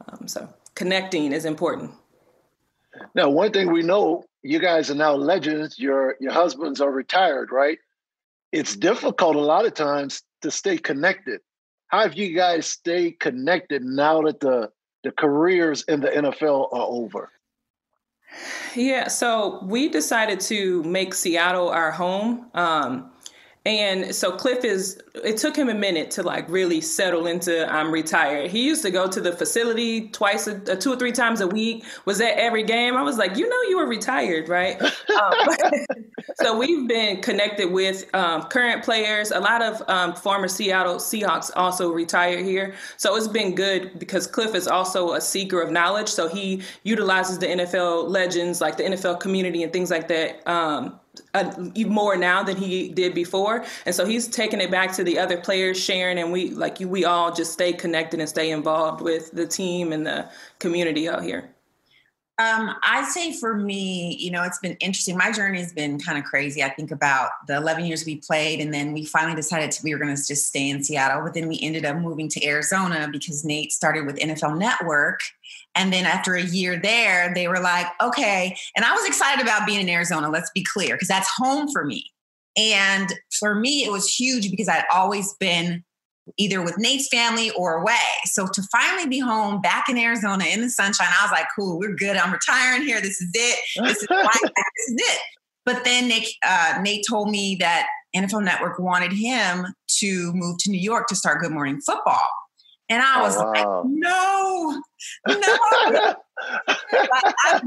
Um, 0.08 0.28
so 0.28 0.48
connecting 0.76 1.34
is 1.34 1.46
important. 1.46 1.92
Now, 3.16 3.30
one 3.30 3.52
thing 3.52 3.72
we 3.72 3.84
know, 3.84 4.24
you 4.44 4.60
guys 4.60 4.90
are 4.90 4.96
now 4.96 5.14
legends. 5.14 5.78
Your 5.78 6.16
your 6.20 6.32
husbands 6.32 6.82
are 6.82 6.92
retired, 6.92 7.52
right? 7.52 7.80
It's 8.52 8.76
difficult 8.76 9.36
a 9.36 9.42
lot 9.42 9.66
of 9.66 9.74
times 9.74 10.24
to 10.42 10.52
stay 10.52 10.78
connected. 10.78 11.42
How 11.88 12.02
have 12.02 12.16
you 12.16 12.36
guys 12.36 12.68
stayed 12.68 13.20
connected 13.20 13.84
now 13.84 14.22
that 14.24 14.40
the 14.40 14.72
the 15.04 15.12
careers 15.12 15.84
in 15.88 16.02
the 16.02 16.10
NFL 16.10 16.74
are 16.74 16.88
over? 16.88 17.32
Yeah, 18.76 19.08
so 19.08 19.64
we 19.64 19.90
decided 19.90 20.40
to 20.42 20.84
make 20.84 21.14
Seattle 21.14 21.70
our 21.70 21.92
home. 21.92 22.48
Um, 22.54 23.10
and 23.68 24.16
so 24.16 24.32
Cliff 24.32 24.64
is, 24.64 24.98
it 25.14 25.36
took 25.36 25.54
him 25.54 25.68
a 25.68 25.74
minute 25.74 26.10
to 26.12 26.24
like 26.24 26.48
really 26.50 26.80
settle 26.80 27.28
into 27.28 27.70
I'm 27.70 27.92
retired. 27.92 28.50
He 28.50 28.64
used 28.64 28.82
to 28.84 28.92
go 28.92 29.10
to 29.10 29.20
the 29.20 29.34
facility 29.34 30.08
twice, 30.08 30.48
a, 30.48 30.56
uh, 30.72 30.78
two 30.78 30.94
or 30.94 30.96
three 30.96 31.12
times 31.12 31.42
a 31.42 31.48
week, 31.48 31.84
was 32.06 32.22
at 32.22 32.38
every 32.38 32.64
game. 32.64 32.96
I 32.96 33.02
was 33.02 33.18
like, 33.18 33.36
you 33.36 33.50
know, 33.50 33.62
you 33.70 33.78
were 33.78 33.86
retired, 33.86 34.48
right? 34.48 34.82
um, 34.82 35.34
so 36.36 36.58
we've 36.58 36.88
been 36.88 37.22
connected 37.22 37.70
with 37.70 38.10
um, 38.16 38.44
current 38.44 38.86
players. 38.86 39.32
A 39.32 39.40
lot 39.42 39.62
of 39.62 39.84
um, 39.90 40.16
former 40.16 40.48
Seattle 40.48 40.96
Seahawks 40.96 41.52
also 41.58 41.92
retire 41.92 42.42
here. 42.42 42.74
So 42.96 43.18
it's 43.18 43.28
been 43.28 43.54
good 43.54 44.00
because 44.00 44.28
Cliff 44.28 44.56
is 44.56 44.70
also 44.70 45.12
a 45.12 45.20
seeker 45.20 45.62
of 45.62 45.72
knowledge. 45.72 46.08
So 46.08 46.30
he 46.30 46.62
utilizes 46.84 47.38
the 47.38 47.48
NFL 47.48 48.08
legends, 48.08 48.62
like 48.62 48.78
the 48.78 48.84
NFL 48.84 49.20
community 49.20 49.62
and 49.62 49.74
things 49.74 49.92
like 49.92 50.08
that 50.08 50.48
um, 50.48 50.98
uh, 51.34 51.54
more 51.88 52.16
now 52.16 52.44
than 52.44 52.58
he 52.58 52.90
did 52.90 53.14
before. 53.14 53.66
And 53.86 53.94
so 53.94 54.06
he's 54.06 54.28
taking 54.28 54.62
it 54.62 54.72
back 54.72 54.94
to 54.94 55.04
the 55.04 55.20
other 55.20 55.38
players 55.38 55.82
sharing 55.82 56.20
and 56.20 56.32
we 56.32 56.52
like 56.52 56.80
we 56.80 57.06
all 57.06 57.34
just 57.34 57.54
stay 57.54 57.74
connected 57.74 58.20
and 58.20 58.30
stay 58.30 58.52
involved 58.52 59.02
with 59.02 59.32
the 59.32 59.48
team 59.48 59.92
and 59.92 60.06
the 60.06 60.30
community 60.60 61.08
out 61.08 61.24
here 61.24 61.50
um, 62.40 62.76
I'd 62.84 63.08
say 63.08 63.34
for 63.34 63.56
me, 63.56 64.16
you 64.20 64.30
know, 64.30 64.44
it's 64.44 64.60
been 64.60 64.78
interesting. 64.80 65.18
My 65.18 65.32
journey 65.32 65.60
has 65.60 65.74
been 65.74 66.00
kind 66.00 66.20
of 66.20 66.24
crazy. 66.24 66.62
I 66.62 66.70
think 66.70 66.92
about 66.92 67.32
the 67.48 67.56
11 67.58 67.86
years 67.86 68.06
we 68.06 68.18
played, 68.18 68.60
and 68.60 68.72
then 68.72 68.94
we 68.94 69.06
finally 69.06 69.36
decided 69.36 69.72
to, 69.72 69.82
we 69.84 69.92
were 69.94 70.00
going 70.00 70.16
to 70.16 70.28
just 70.28 70.46
stay 70.46 70.70
in 70.70 70.84
Seattle. 70.84 71.24
But 71.24 71.34
then 71.34 71.48
we 71.48 71.60
ended 71.64 71.84
up 71.84 71.98
moving 71.98 72.30
to 72.30 72.46
Arizona 72.46 73.10
because 73.12 73.44
Nate 73.44 73.72
started 73.72 74.06
with 74.06 74.18
NFL 74.18 74.60
Network. 74.60 75.22
And 75.74 75.92
then 75.92 76.06
after 76.06 76.36
a 76.36 76.44
year 76.44 76.80
there, 76.80 77.34
they 77.34 77.48
were 77.48 77.60
like, 77.60 77.88
okay. 78.02 78.56
And 78.76 78.86
I 78.86 78.94
was 78.94 79.08
excited 79.08 79.42
about 79.42 79.66
being 79.66 79.82
in 79.82 79.90
Arizona, 79.90 80.30
let's 80.30 80.52
be 80.52 80.64
clear, 80.64 80.94
because 80.94 81.08
that's 81.08 81.30
home 81.38 81.72
for 81.72 81.86
me. 81.86 82.06
And 82.56 83.14
for 83.40 83.56
me, 83.56 83.84
it 83.84 83.92
was 83.92 84.14
huge 84.14 84.52
because 84.52 84.70
I'd 84.70 84.86
always 84.92 85.34
been 85.40 85.84
either 86.38 86.62
with 86.62 86.78
Nate's 86.78 87.08
family 87.08 87.52
or 87.52 87.76
away. 87.76 87.96
So 88.26 88.48
to 88.48 88.64
finally 88.72 89.08
be 89.08 89.20
home 89.20 89.62
back 89.62 89.86
in 89.90 89.98
Arizona 89.98 90.46
in 90.46 90.62
the 90.62 90.70
sunshine, 90.70 91.08
I 91.08 91.24
was 91.24 91.32
like, 91.32 91.46
cool, 91.58 91.80
we're 91.80 91.96
good. 91.96 92.18
I'm 92.18 92.34
retiring 92.34 92.84
here. 92.84 93.02
This 93.02 93.22
is 93.22 93.30
it. 93.34 93.60
This 93.84 94.02
is, 94.02 94.08
this 94.10 94.88
is 94.88 94.96
it. 94.98 95.20
But 95.66 95.84
then 95.84 96.08
Nick, 96.08 96.28
uh, 96.46 96.80
Nate 96.82 97.06
told 97.10 97.30
me 97.30 97.58
that 97.60 97.88
NFL 98.16 98.44
Network 98.44 98.80
wanted 98.80 99.12
him 99.12 99.68
to 100.00 100.32
move 100.34 100.58
to 100.60 100.72
New 100.72 100.80
York 100.80 101.08
to 101.08 101.16
start 101.16 101.42
Good 101.42 101.52
Morning 101.52 101.82
Football. 101.82 102.22
And 102.90 103.04
I 103.04 103.20
oh, 103.20 103.24
was 103.24 103.36
oh, 103.38 103.52
wow. 103.52 103.84
like, 103.84 103.86
no, 103.90 104.82
no. 105.28 106.16
like, 107.02 107.64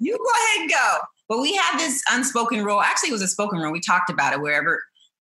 you 0.00 0.18
go 0.18 0.24
ahead 0.24 0.60
and 0.60 0.70
go. 0.70 0.98
But 1.28 1.40
we 1.40 1.54
had 1.54 1.78
this 1.78 2.02
unspoken 2.10 2.64
rule. 2.64 2.80
Actually, 2.80 3.10
it 3.10 3.12
was 3.12 3.22
a 3.22 3.28
spoken 3.28 3.60
rule. 3.60 3.72
We 3.72 3.80
talked 3.80 4.10
about 4.10 4.32
it 4.32 4.40
wherever 4.40 4.82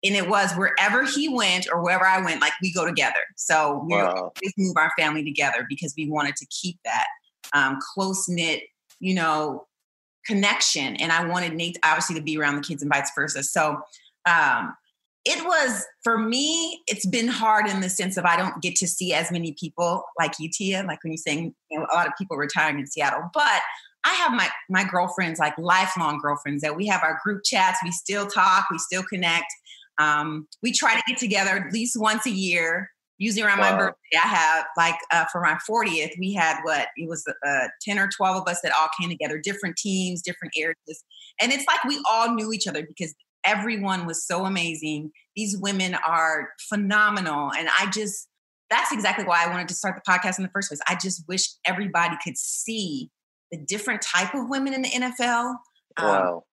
and 0.03 0.15
it 0.15 0.29
was 0.29 0.53
wherever 0.53 1.03
he 1.03 1.27
went 1.27 1.67
or 1.71 1.83
wherever 1.83 2.05
I 2.05 2.21
went, 2.21 2.41
like 2.41 2.53
we 2.61 2.71
go 2.71 2.85
together. 2.85 3.19
So 3.35 3.83
we 3.85 3.95
wow. 3.95 4.13
always 4.13 4.53
move 4.57 4.77
our 4.77 4.91
family 4.97 5.23
together 5.23 5.65
because 5.67 5.93
we 5.97 6.09
wanted 6.09 6.35
to 6.37 6.45
keep 6.47 6.77
that 6.85 7.05
um, 7.53 7.79
close 7.93 8.29
knit, 8.29 8.63
you 8.99 9.13
know, 9.13 9.67
connection. 10.25 10.95
And 10.97 11.11
I 11.11 11.25
wanted 11.25 11.53
Nate 11.53 11.77
obviously 11.83 12.15
to 12.15 12.21
be 12.21 12.37
around 12.37 12.55
the 12.55 12.61
kids 12.61 12.81
and 12.81 12.91
vice 12.91 13.11
versa. 13.13 13.43
So 13.43 13.81
um, 14.25 14.75
it 15.25 15.45
was 15.45 15.85
for 16.03 16.17
me. 16.17 16.81
It's 16.87 17.05
been 17.05 17.27
hard 17.27 17.67
in 17.67 17.81
the 17.81 17.89
sense 17.89 18.15
of 18.15 18.25
I 18.25 18.37
don't 18.37 18.61
get 18.61 18.75
to 18.77 18.87
see 18.87 19.13
as 19.13 19.31
many 19.31 19.53
people 19.59 20.03
like 20.17 20.33
you, 20.39 20.49
Tia. 20.51 20.83
Like 20.83 21.03
when 21.03 21.11
you're 21.11 21.17
saying 21.17 21.53
you 21.69 21.79
know, 21.79 21.87
a 21.91 21.95
lot 21.95 22.07
of 22.07 22.13
people 22.17 22.37
retiring 22.37 22.79
in 22.79 22.87
Seattle, 22.87 23.29
but 23.33 23.61
I 24.05 24.13
have 24.13 24.31
my 24.31 24.49
my 24.69 24.83
girlfriends, 24.85 25.39
like 25.39 25.57
lifelong 25.57 26.19
girlfriends, 26.19 26.61
that 26.61 26.75
we 26.75 26.87
have 26.87 27.03
our 27.03 27.19
group 27.23 27.43
chats. 27.43 27.79
We 27.83 27.91
still 27.91 28.27
talk, 28.27 28.67
we 28.71 28.77
still 28.77 29.03
connect. 29.03 29.47
Um, 29.99 30.47
we 30.63 30.71
try 30.71 30.95
to 30.95 31.03
get 31.07 31.17
together 31.17 31.51
at 31.51 31.73
least 31.73 31.99
once 31.99 32.25
a 32.25 32.31
year. 32.31 32.89
Usually 33.17 33.43
around 33.43 33.59
wow. 33.59 33.71
my 33.71 33.77
birthday, 33.77 34.17
I 34.23 34.27
have 34.27 34.65
like 34.77 34.95
uh, 35.11 35.25
for 35.29 35.41
my 35.41 35.57
40th, 35.69 36.11
we 36.17 36.33
had 36.33 36.57
what 36.63 36.87
it 36.95 37.09
was 37.09 37.27
uh, 37.27 37.67
10 37.81 37.99
or 37.99 38.09
12 38.15 38.43
of 38.43 38.47
us 38.47 38.61
that 38.61 38.71
all 38.79 38.87
came 38.99 39.09
together, 39.09 39.37
different 39.37 39.75
teams, 39.75 40.21
different 40.21 40.53
areas. 40.57 41.03
And 41.41 41.51
it's 41.51 41.65
like 41.67 41.83
we 41.83 42.01
all 42.09 42.33
knew 42.33 42.53
each 42.53 42.65
other 42.65 42.81
because 42.87 43.13
everyone 43.43 44.05
was 44.05 44.25
so 44.25 44.45
amazing. 44.45 45.11
These 45.35 45.57
women 45.57 45.95
are 45.95 46.49
phenomenal. 46.69 47.51
And 47.57 47.67
I 47.77 47.89
just, 47.91 48.29
that's 48.69 48.93
exactly 48.93 49.25
why 49.25 49.43
I 49.43 49.49
wanted 49.49 49.67
to 49.67 49.73
start 49.73 49.95
the 49.95 50.09
podcast 50.09 50.37
in 50.37 50.43
the 50.43 50.51
first 50.53 50.69
place. 50.69 50.79
I 50.87 50.95
just 50.95 51.27
wish 51.27 51.49
everybody 51.65 52.15
could 52.23 52.37
see 52.37 53.11
the 53.51 53.57
different 53.57 54.01
type 54.01 54.33
of 54.33 54.47
women 54.47 54.73
in 54.73 54.81
the 54.83 54.89
NFL. 54.89 55.55
Um, 55.97 56.07
wow 56.07 56.43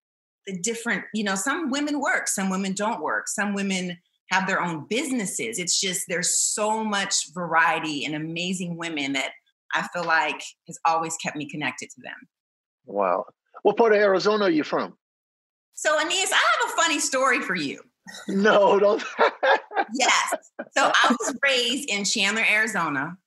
the 0.47 0.59
different, 0.59 1.05
you 1.13 1.25
know, 1.25 1.35
some 1.35 1.71
women 1.71 2.01
work, 2.01 2.29
some 2.29 2.51
women 2.51 2.73
don't 2.73 3.03
work, 3.03 3.29
some 3.29 3.55
women 3.55 3.99
have 4.31 4.47
their 4.47 4.63
own 4.63 4.87
businesses. 4.89 5.59
It's 5.59 5.81
just 5.81 6.05
there's 6.09 6.37
so 6.37 6.83
much 6.85 7.33
variety 7.33 8.05
and 8.05 8.15
amazing 8.15 8.77
women 8.77 9.13
that 9.13 9.31
I 9.75 9.87
feel 9.93 10.05
like 10.05 10.43
has 10.67 10.79
always 10.85 11.17
kept 11.17 11.37
me 11.37 11.49
connected 11.49 11.91
to 11.91 12.01
them. 12.01 12.17
Wow. 12.87 13.27
What 13.63 13.77
part 13.77 13.93
of 13.93 13.99
Arizona 13.99 14.45
are 14.45 14.51
you 14.51 14.65
from? 14.65 14.97
So, 15.75 15.99
Aeneas, 16.01 16.33
I 16.33 16.37
have 16.37 16.71
a 16.71 16.77
funny 16.77 16.99
story 16.99 17.41
for 17.41 17.55
you. 17.55 17.83
No, 18.29 18.79
don't. 18.79 19.03
yes. 19.95 20.35
So, 20.77 20.91
I 20.95 21.17
was 21.19 21.37
raised 21.43 21.91
in 21.91 22.05
Chandler, 22.05 22.45
Arizona. 22.49 23.19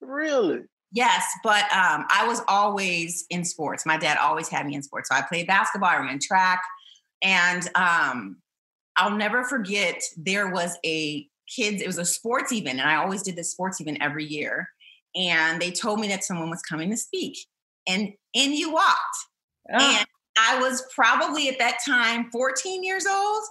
Really? 0.00 0.62
Yes, 0.92 1.24
but 1.42 1.64
um, 1.72 2.04
I 2.10 2.26
was 2.26 2.42
always 2.48 3.24
in 3.30 3.44
sports. 3.44 3.86
My 3.86 3.96
dad 3.96 4.18
always 4.18 4.48
had 4.48 4.66
me 4.66 4.74
in 4.74 4.82
sports. 4.82 5.08
So 5.08 5.16
I 5.16 5.22
played 5.22 5.46
basketball, 5.46 5.88
I 5.88 5.96
ran 5.96 6.18
track, 6.20 6.62
and 7.22 7.68
um, 7.74 8.36
I'll 8.96 9.16
never 9.16 9.42
forget 9.44 10.02
there 10.18 10.50
was 10.50 10.76
a 10.84 11.26
kids, 11.54 11.80
it 11.80 11.86
was 11.86 11.98
a 11.98 12.04
sports 12.04 12.52
event, 12.52 12.78
and 12.78 12.88
I 12.88 12.96
always 12.96 13.22
did 13.22 13.36
this 13.36 13.52
sports 13.52 13.80
event 13.80 13.98
every 14.00 14.24
year. 14.24 14.68
And 15.14 15.60
they 15.60 15.70
told 15.70 16.00
me 16.00 16.08
that 16.08 16.24
someone 16.24 16.50
was 16.50 16.62
coming 16.62 16.90
to 16.90 16.96
speak. 16.96 17.38
And 17.86 18.12
in 18.34 18.52
you 18.52 18.72
walked. 18.72 19.16
Oh. 19.72 19.96
And 19.96 20.06
I 20.38 20.58
was 20.60 20.82
probably 20.94 21.48
at 21.48 21.58
that 21.58 21.78
time 21.86 22.30
14 22.30 22.84
years 22.84 23.06
old. 23.06 23.44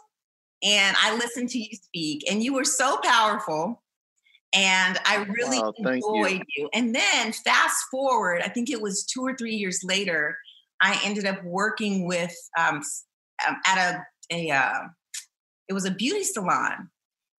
And 0.64 0.96
I 1.00 1.16
listened 1.16 1.50
to 1.50 1.60
you 1.60 1.76
speak, 1.76 2.24
and 2.30 2.44
you 2.44 2.54
were 2.54 2.66
so 2.66 2.98
powerful. 3.04 3.82
And 4.54 5.00
I 5.06 5.26
really 5.30 5.60
wow, 5.60 5.74
enjoyed 5.78 6.44
you. 6.56 6.64
you. 6.64 6.70
And 6.74 6.94
then 6.94 7.32
fast 7.32 7.78
forward, 7.90 8.42
I 8.44 8.50
think 8.50 8.70
it 8.70 8.82
was 8.82 9.06
two 9.06 9.22
or 9.22 9.36
three 9.36 9.56
years 9.56 9.82
later, 9.84 10.38
I 10.82 11.00
ended 11.06 11.26
up 11.26 11.42
working 11.44 12.06
with 12.06 12.36
um, 12.58 12.82
um 13.48 13.56
at 13.66 13.78
a 13.78 14.06
a 14.32 14.52
uh, 14.52 14.88
it 15.70 15.74
was 15.74 15.86
a 15.86 15.92
beauty 15.92 16.24
salon, 16.24 16.90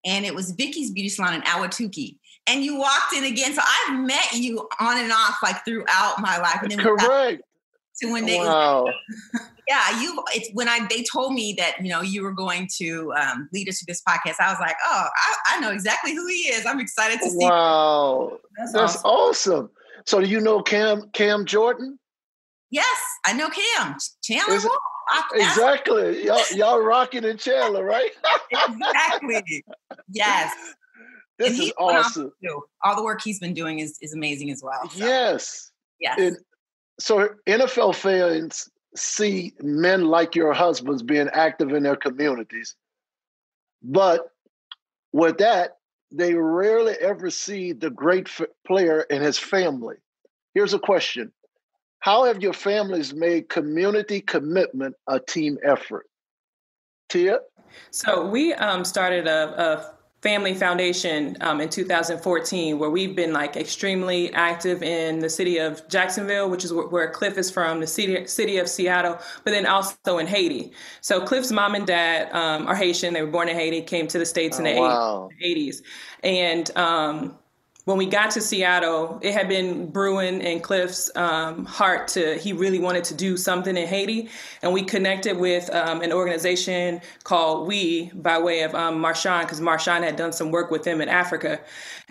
and 0.07 0.25
it 0.25 0.35
was 0.35 0.53
Vicky's 0.53 0.91
Beauty 0.91 1.09
Salon 1.09 1.35
in 1.35 1.43
Ahwatukee. 1.43 2.17
And 2.47 2.65
you 2.65 2.79
walked 2.79 3.13
in 3.15 3.25
again, 3.25 3.55
so 3.55 3.63
I've 3.63 4.01
met 4.01 4.33
you 4.35 4.69
on 4.81 4.99
and 4.99 5.13
off 5.13 5.37
like 5.43 5.65
throughout 5.65 6.17
my 6.21 6.39
life. 6.39 6.63
And 6.63 6.73
then 6.73 6.79
correct. 6.79 7.43
To 8.01 8.11
when 8.11 8.27
they, 8.27 8.39
wow. 8.39 8.87
yeah, 9.69 10.01
you. 10.01 10.23
It's 10.35 10.51
when 10.55 10.69
I 10.69 10.87
they 10.89 11.05
told 11.13 11.35
me 11.35 11.55
that 11.59 11.77
you 11.81 11.91
know 11.91 12.01
you 12.01 12.23
were 12.23 12.33
going 12.33 12.69
to 12.79 13.13
um, 13.15 13.49
lead 13.53 13.69
us 13.69 13.79
to 13.81 13.85
this 13.87 14.03
podcast. 14.07 14.37
I 14.41 14.51
was 14.51 14.61
like, 14.61 14.77
oh, 14.85 15.07
I, 15.15 15.57
I 15.57 15.61
know 15.61 15.71
exactly 15.71 16.15
who 16.15 16.27
he 16.27 16.49
is. 16.49 16.67
I'm 16.67 16.81
excited 16.81 17.21
to 17.21 17.31
see. 17.31 17.37
Wow, 17.47 18.39
that's, 18.57 18.73
that's 18.73 18.97
awesome. 19.05 19.11
awesome. 19.11 19.71
So 20.07 20.21
do 20.21 20.27
you 20.27 20.41
know 20.41 20.63
Cam 20.63 21.11
Cam 21.13 21.45
Jordan? 21.45 21.99
Yes, 22.71 22.99
I 23.25 23.35
know 23.35 23.51
Cam 23.51 23.97
Chandler. 24.23 24.55
Is, 24.55 24.69
exactly. 25.35 26.25
Y'all, 26.25 26.41
y'all 26.53 26.81
rocking 26.81 27.25
in 27.25 27.37
Chandler, 27.37 27.85
right? 27.85 28.11
exactly. 28.51 29.65
Yes. 30.11 30.53
This 31.39 31.59
is 31.59 31.73
awesome. 31.77 32.31
All 32.85 32.95
the 32.95 33.03
work 33.03 33.21
he's 33.25 33.41
been 33.41 33.55
doing 33.55 33.81
is, 33.81 33.99
is 34.01 34.15
amazing 34.15 34.53
as 34.53 34.63
well. 34.63 34.89
So. 34.91 35.05
Yes. 35.05 35.73
Yes. 35.99 36.17
And 36.21 36.37
so 37.01 37.31
NFL 37.49 37.97
fans 37.97 38.71
see 38.95 39.55
men 39.61 40.05
like 40.05 40.35
your 40.35 40.53
husbands 40.53 41.03
being 41.03 41.29
active 41.33 41.73
in 41.73 41.83
their 41.83 41.97
communities. 41.97 42.77
But 43.83 44.31
with 45.13 45.39
that, 45.39 45.79
they 46.11 46.35
rarely 46.35 46.95
ever 47.01 47.31
see 47.31 47.73
the 47.73 47.91
great 47.91 48.29
f- 48.29 48.49
player 48.67 49.07
and 49.11 49.23
his 49.23 49.39
family. 49.39 49.97
Here's 50.55 50.75
a 50.75 50.79
question 50.79 51.33
how 52.01 52.25
have 52.25 52.43
your 52.43 52.53
families 52.53 53.15
made 53.15 53.49
community 53.49 54.21
commitment 54.21 54.97
a 55.07 55.21
team 55.21 55.57
effort? 55.65 56.07
Tia? 57.09 57.39
So 57.93 58.27
we 58.27 58.53
um, 58.55 58.85
started 58.85 59.29
a, 59.29 59.63
a, 59.63 59.95
family 60.23 60.55
foundation 60.55 61.37
um, 61.41 61.61
in 61.61 61.69
2014 61.69 62.79
where 62.79 62.91
we've 62.91 63.17
been 63.17 63.33
like 63.33 63.57
extremely 63.57 64.33
active 64.35 64.81
in 64.81 65.19
the 65.19 65.29
city 65.29 65.59
of 65.59 65.87
Jacksonville, 65.89 66.49
which 66.49 66.65
is 66.65 66.73
where, 66.73 66.87
where 66.87 67.11
Cliff 67.11 67.37
is 67.37 67.51
from, 67.51 67.81
the 67.81 67.87
city, 67.89 68.25
city 68.29 68.59
of 68.59 68.69
Seattle, 68.69 69.19
but 69.45 69.51
then 69.51 69.67
also 69.67 70.19
in 70.19 70.29
Haiti. 70.29 70.73
So 71.01 71.21
Cliff's 71.21 71.51
mom 71.51 71.75
and 71.75 71.85
dad 71.85 72.33
um, 72.33 72.69
are 72.69 72.77
Haitian. 72.77 73.15
They 73.15 73.23
were 73.23 73.31
born 73.31 73.49
in 73.49 73.57
Haiti, 73.57 73.83
came 73.83 74.07
to 74.07 74.19
the 74.19 74.27
States 74.27 74.61
oh, 74.61 74.65
in 74.65 74.75
the 74.75 74.81
wow. 74.81 75.29
80s. 75.45 75.83
And 76.23 76.71
um, 76.77 77.37
when 77.85 77.99
we 77.99 78.07
got 78.07 78.31
to 78.33 78.41
Seattle, 78.41 79.19
it 79.23 79.33
had 79.33 79.49
been 79.49 79.91
brewing 79.91 80.41
in 80.41 80.61
Cliff's 80.61 81.11
um, 81.17 81.65
heart 81.65 82.09
to 82.09 82.37
he 82.39 82.53
really 82.53 82.79
wanted 82.79 83.03
to 83.05 83.15
do 83.15 83.37
something 83.37 83.77
in 83.77 83.89
Haiti, 83.89 84.29
and 84.63 84.73
we 84.73 84.83
connected 84.83 85.37
with 85.37 85.69
um, 85.75 86.01
an 86.01 86.13
organization 86.13 87.01
called 87.25 87.67
We 87.67 88.11
by 88.15 88.39
way 88.39 88.63
of 88.63 88.75
um, 88.75 89.03
Marshawn 89.03 89.43
because 89.43 89.61
Marshawn 89.61 90.03
had 90.03 90.15
done 90.15 90.33
some 90.33 90.53
work 90.53 90.71
with 90.71 90.85
them 90.85 91.01
in 91.01 91.09
Africa, 91.09 91.61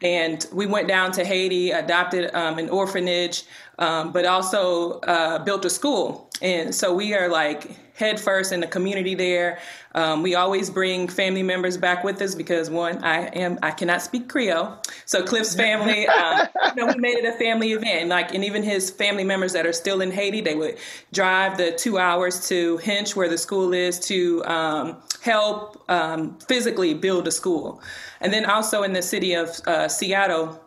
and 0.01 0.45
we 0.53 0.65
went 0.65 0.87
down 0.87 1.11
to 1.13 1.23
Haiti, 1.23 1.71
adopted 1.71 2.33
um, 2.33 2.57
an 2.57 2.69
orphanage, 2.69 3.43
um, 3.79 4.11
but 4.11 4.25
also 4.25 4.99
uh, 5.01 5.43
built 5.43 5.65
a 5.65 5.69
school, 5.69 6.29
and 6.41 6.73
so 6.73 6.93
we 6.93 7.13
are 7.13 7.29
like 7.29 7.77
head 7.95 8.19
first 8.19 8.51
in 8.51 8.59
the 8.59 8.67
community 8.67 9.13
there. 9.13 9.59
Um, 9.93 10.23
we 10.23 10.33
always 10.33 10.69
bring 10.69 11.07
family 11.07 11.43
members 11.43 11.77
back 11.77 12.03
with 12.03 12.19
us 12.21 12.33
because 12.33 12.69
one, 12.69 13.03
I 13.03 13.27
am 13.27 13.59
I 13.61 13.71
cannot 13.71 14.01
speak 14.01 14.27
Creole, 14.29 14.77
so 15.05 15.23
Cliff's 15.23 15.55
family, 15.55 16.07
um, 16.07 16.47
you 16.67 16.75
know, 16.75 16.93
we 16.93 16.99
made 16.99 17.17
it 17.17 17.25
a 17.25 17.37
family 17.37 17.73
event. 17.73 18.09
Like, 18.09 18.33
and 18.33 18.43
even 18.43 18.63
his 18.63 18.89
family 18.89 19.23
members 19.23 19.53
that 19.53 19.65
are 19.65 19.73
still 19.73 20.01
in 20.01 20.11
Haiti, 20.11 20.41
they 20.41 20.55
would 20.55 20.77
drive 21.11 21.57
the 21.57 21.71
two 21.71 21.97
hours 21.97 22.47
to 22.47 22.77
Hinche, 22.79 23.15
where 23.15 23.29
the 23.29 23.37
school 23.37 23.73
is, 23.73 23.99
to 24.01 24.43
um, 24.45 24.97
help 25.21 25.83
um, 25.89 26.37
physically 26.47 26.93
build 26.93 27.27
a 27.27 27.31
school. 27.31 27.81
And 28.21 28.31
then 28.31 28.45
also 28.45 28.83
in 28.83 28.93
the 28.93 29.01
city 29.01 29.33
of 29.33 29.49
uh, 29.67 29.87
Seattle 29.87 30.61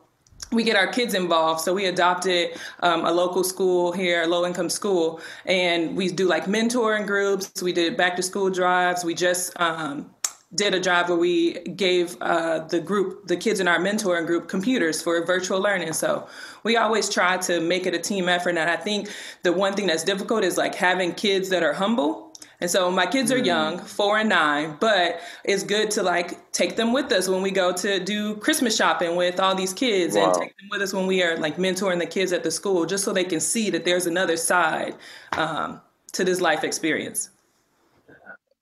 we 0.53 0.62
get 0.62 0.77
our 0.77 0.87
kids 0.87 1.14
involved. 1.14 1.61
So 1.61 1.75
we 1.75 1.87
adopted 1.87 2.59
um, 2.81 3.05
a 3.05 3.11
local 3.11 3.45
school 3.45 3.93
here, 3.93 4.23
a 4.23 4.27
low 4.27 4.47
income 4.47 4.69
school, 4.71 5.21
and 5.47 5.97
we 5.97 6.09
do 6.11 6.27
like 6.27 6.45
mentoring 6.45 7.07
groups. 7.07 7.62
We 7.62 7.73
did 7.73 7.97
back 7.97 8.17
to 8.17 8.23
school 8.23 8.51
drives. 8.51 9.05
We 9.05 9.14
just 9.14 9.59
um, 9.61 10.14
did 10.55 10.75
a 10.75 10.81
drive 10.81 11.09
where 11.09 11.19
we 11.19 11.55
gave 11.61 12.17
uh, 12.21 12.61
the 12.61 12.81
group, 12.81 13.27
the 13.27 13.37
kids 13.37 13.59
in 13.59 13.67
our 13.67 13.79
mentoring 13.79 14.27
group, 14.27 14.49
computers 14.49 15.03
for 15.03 15.25
virtual 15.25 15.61
learning. 15.61 15.93
So 15.95 16.29
we 16.62 16.77
always 16.77 17.09
try 17.11 17.37
to 17.38 17.61
make 17.61 17.87
it 17.87 17.95
a 17.95 17.99
team 17.99 18.29
effort. 18.29 18.51
And 18.51 18.71
I 18.71 18.77
think 18.77 19.09
the 19.43 19.53
one 19.53 19.75
thing 19.75 19.87
that's 19.87 20.05
difficult 20.05 20.45
is 20.45 20.57
like 20.57 20.75
having 20.75 21.14
kids 21.14 21.49
that 21.49 21.62
are 21.62 21.73
humble 21.73 22.24
and 22.64 22.70
so 22.70 22.90
my 22.90 23.05
kids 23.05 23.31
are 23.31 23.37
young, 23.37 23.79
mm. 23.79 23.87
four 23.87 24.16
and 24.16 24.31
nine, 24.31 24.79
but 24.81 25.20
it's 25.44 25.62
good 25.62 25.90
to 25.90 26.03
like 26.03 26.50
take 26.50 26.77
them 26.77 26.94
with 26.94 27.12
us 27.12 27.29
when 27.29 27.42
we 27.42 27.50
go 27.50 27.74
to 27.74 28.03
do 28.03 28.37
Christmas 28.37 28.74
shopping 28.74 29.16
with 29.16 29.38
all 29.38 29.55
these 29.55 29.74
kids 29.74 30.16
wow. 30.16 30.24
and 30.24 30.35
take 30.35 30.57
them 30.57 30.68
with 30.70 30.81
us 30.81 30.94
when 30.94 31.07
we 31.07 31.22
are 31.22 31.37
like 31.37 31.59
mentoring 31.59 31.98
the 31.98 32.07
kids 32.07 32.33
at 32.33 32.42
the 32.42 32.50
school, 32.50 32.87
just 32.87 33.05
so 33.05 33.12
they 33.12 33.22
can 33.22 33.38
see 33.38 33.68
that 33.68 33.85
there's 33.85 34.07
another 34.07 34.38
side 34.38 34.94
um, 35.33 35.79
to 36.12 36.24
this 36.24 36.40
life 36.40 36.64
experience. 36.64 37.29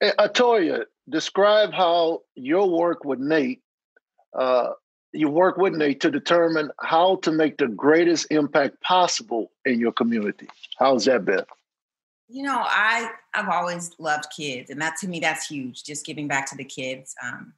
Atoya, 0.01 0.83
describe 1.07 1.71
how 1.71 2.23
your 2.35 2.69
work 2.69 3.05
with 3.05 3.19
Nate, 3.19 3.61
uh, 4.37 4.71
you 5.13 5.29
work 5.29 5.55
with 5.55 5.75
Nate 5.75 6.01
to 6.01 6.11
determine 6.11 6.71
how 6.81 7.15
to 7.21 7.31
make 7.31 7.57
the 7.57 7.69
greatest 7.69 8.27
impact 8.31 8.81
possible 8.81 9.49
in 9.63 9.79
your 9.79 9.93
community. 9.93 10.49
How's 10.77 11.05
that 11.05 11.23
been? 11.23 11.45
You 12.27 12.43
know, 12.43 12.63
I 12.63 13.09
I've 13.33 13.49
always 13.49 13.91
loved 13.99 14.25
kids, 14.35 14.69
and 14.69 14.81
that 14.81 14.95
to 15.01 15.07
me 15.07 15.19
that's 15.19 15.47
huge. 15.47 15.83
Just 15.83 16.05
giving 16.05 16.27
back 16.27 16.49
to 16.49 16.55
the 16.55 16.63
kids. 16.63 17.13
Um, 17.23 17.53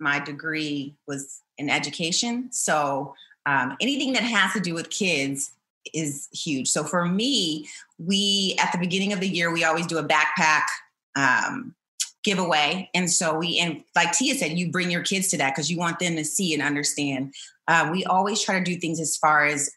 my 0.00 0.18
degree 0.18 0.94
was 1.06 1.42
in 1.56 1.70
education, 1.70 2.52
so 2.52 3.14
um, 3.46 3.76
anything 3.80 4.12
that 4.12 4.22
has 4.22 4.52
to 4.52 4.60
do 4.60 4.74
with 4.74 4.90
kids 4.90 5.52
is 5.94 6.28
huge. 6.32 6.68
So 6.68 6.84
for 6.84 7.06
me, 7.06 7.68
we 7.98 8.56
at 8.60 8.72
the 8.72 8.78
beginning 8.78 9.12
of 9.12 9.20
the 9.20 9.28
year 9.28 9.52
we 9.52 9.64
always 9.64 9.86
do 9.86 9.98
a 9.98 10.04
backpack 10.04 10.64
um, 11.16 11.74
giveaway, 12.24 12.90
and 12.94 13.10
so 13.10 13.38
we 13.38 13.58
and 13.58 13.82
like 13.94 14.12
Tia 14.12 14.34
said, 14.34 14.58
you 14.58 14.70
bring 14.70 14.90
your 14.90 15.02
kids 15.02 15.28
to 15.28 15.38
that 15.38 15.54
because 15.54 15.70
you 15.70 15.78
want 15.78 16.00
them 16.00 16.16
to 16.16 16.24
see 16.24 16.52
and 16.52 16.62
understand. 16.62 17.34
Uh, 17.68 17.88
we 17.92 18.04
always 18.04 18.42
try 18.42 18.58
to 18.58 18.64
do 18.64 18.78
things 18.78 18.98
as 18.98 19.16
far 19.16 19.46
as 19.46 19.70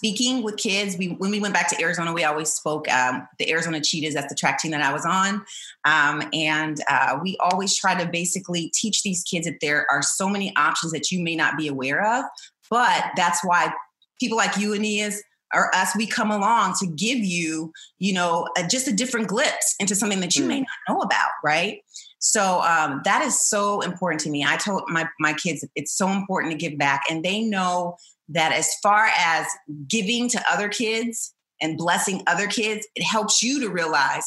speaking 0.00 0.42
with 0.42 0.56
kids. 0.56 0.96
We 0.96 1.08
when 1.08 1.30
we 1.30 1.40
went 1.40 1.52
back 1.52 1.68
to 1.68 1.80
Arizona, 1.82 2.14
we 2.14 2.24
always 2.24 2.50
spoke 2.50 2.90
um, 2.90 3.28
the 3.38 3.50
Arizona 3.50 3.82
Cheetahs. 3.82 4.14
That's 4.14 4.32
the 4.32 4.34
track 4.34 4.58
team 4.58 4.70
that 4.70 4.80
I 4.80 4.94
was 4.94 5.04
on, 5.04 5.44
um, 5.84 6.26
and 6.32 6.78
uh, 6.88 7.18
we 7.22 7.36
always 7.38 7.76
try 7.76 8.02
to 8.02 8.10
basically 8.10 8.70
teach 8.74 9.02
these 9.02 9.22
kids 9.22 9.44
that 9.44 9.58
there 9.60 9.86
are 9.90 10.00
so 10.00 10.30
many 10.30 10.56
options 10.56 10.92
that 10.92 11.10
you 11.10 11.22
may 11.22 11.36
not 11.36 11.58
be 11.58 11.68
aware 11.68 12.02
of. 12.02 12.24
But 12.70 13.10
that's 13.14 13.44
why 13.44 13.74
people 14.18 14.38
like 14.38 14.56
you, 14.56 14.72
and 14.72 14.82
Aeneas, 14.82 15.22
or 15.52 15.74
us, 15.74 15.94
we 15.94 16.06
come 16.06 16.30
along 16.30 16.76
to 16.80 16.86
give 16.86 17.18
you, 17.18 17.70
you 17.98 18.14
know, 18.14 18.48
a, 18.56 18.66
just 18.66 18.88
a 18.88 18.92
different 18.94 19.28
glimpse 19.28 19.74
into 19.80 19.94
something 19.94 20.20
that 20.20 20.34
you 20.34 20.44
mm. 20.44 20.48
may 20.48 20.60
not 20.60 20.68
know 20.88 21.00
about, 21.00 21.30
right? 21.44 21.80
So 22.20 22.62
um, 22.62 23.02
that 23.04 23.22
is 23.22 23.38
so 23.38 23.82
important 23.82 24.20
to 24.22 24.30
me. 24.30 24.46
I 24.46 24.56
told 24.56 24.84
my 24.88 25.06
my 25.18 25.34
kids 25.34 25.62
it's 25.76 25.92
so 25.92 26.08
important 26.08 26.52
to 26.52 26.58
give 26.58 26.78
back, 26.78 27.02
and 27.10 27.22
they 27.22 27.42
know 27.42 27.98
that 28.30 28.52
as 28.52 28.74
far 28.82 29.10
as 29.18 29.46
giving 29.88 30.28
to 30.30 30.42
other 30.50 30.68
kids 30.68 31.34
and 31.60 31.76
blessing 31.76 32.22
other 32.26 32.46
kids, 32.46 32.86
it 32.94 33.02
helps 33.02 33.42
you 33.42 33.60
to 33.60 33.68
realize 33.68 34.24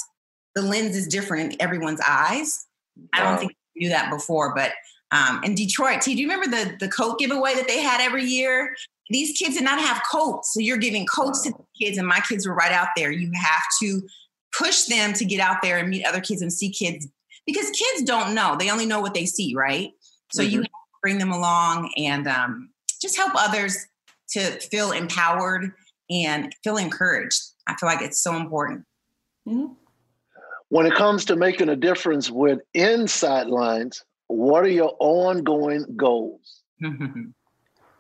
the 0.56 0.62
lens 0.62 0.96
is 0.96 1.08
different 1.08 1.54
in 1.54 1.62
everyone's 1.62 2.02
eyes. 2.08 2.66
I 3.13 3.24
don't 3.24 3.39
think 3.39 3.54
you 3.74 3.88
knew 3.88 3.94
that 3.94 4.12
before, 4.12 4.54
but 4.54 4.74
um, 5.12 5.44
in 5.44 5.56
Detroit, 5.56 6.02
T, 6.02 6.16
do 6.16 6.22
you 6.22 6.30
remember 6.30 6.56
the 6.56 6.76
the 6.80 6.89
coat 6.89 7.20
giveaway 7.20 7.54
that 7.56 7.68
they 7.68 7.82
had 7.82 8.02
every 8.02 8.24
year? 8.24 8.76
These 9.10 9.38
kids 9.38 9.56
did 9.56 9.63
not 9.63 9.80
have 9.80 10.02
coats, 10.12 10.54
so 10.54 10.60
you're 10.60 10.78
giving 10.78 11.06
coats 11.06 11.44
to 11.44 11.52
the 11.52 11.66
kids, 11.80 11.98
and 11.98 12.08
my 12.08 12.20
kids 12.20 12.48
were 12.48 12.56
right 12.56 12.72
out 12.72 12.89
there. 12.96 13.12
You 13.12 13.32
have 13.36 13.63
to 13.82 14.02
push 14.58 14.86
them 14.86 15.13
to 15.13 15.26
get 15.26 15.39
out 15.39 15.58
there 15.62 15.78
and 15.78 15.89
meet 15.89 16.06
other 16.06 16.22
kids 16.22 16.42
and 16.42 16.52
see 16.52 16.70
kids 16.70 17.08
because 17.46 17.70
kids 17.70 18.04
don't 18.04 18.34
know; 18.34 18.56
they 18.58 18.72
only 18.72 18.86
know 18.86 19.02
what 19.02 19.13
they 19.13 19.26
see, 19.26 19.54
right? 19.56 19.92
So 20.32 20.42
mm-hmm. 20.42 20.62
you 20.62 20.66
bring 21.02 21.20
them 21.20 21.32
along 21.32 21.92
and 21.98 22.28
um, 22.28 22.70
just 23.02 23.16
help 23.16 23.34
others 23.36 23.86
to 24.34 24.60
feel 24.60 24.91
empowered 24.91 25.72
and 26.10 26.54
feel 26.63 26.78
encouraged. 26.78 27.41
I 27.67 27.76
feel 27.76 27.88
like 27.88 28.02
it's 28.02 28.22
so 28.22 28.36
important. 28.36 28.86
Mm-hmm. 29.48 29.74
When 30.69 30.86
it 30.86 30.96
comes 30.96 31.26
to 31.26 31.36
making 31.36 31.69
a 31.69 31.76
difference 31.76 32.30
with 32.30 32.60
Inside 32.74 33.48
Lines, 33.48 34.04
what 34.28 34.63
are 34.63 34.69
your 34.69 34.96
ongoing 35.00 35.86
goals? 35.96 36.62
you 36.80 37.34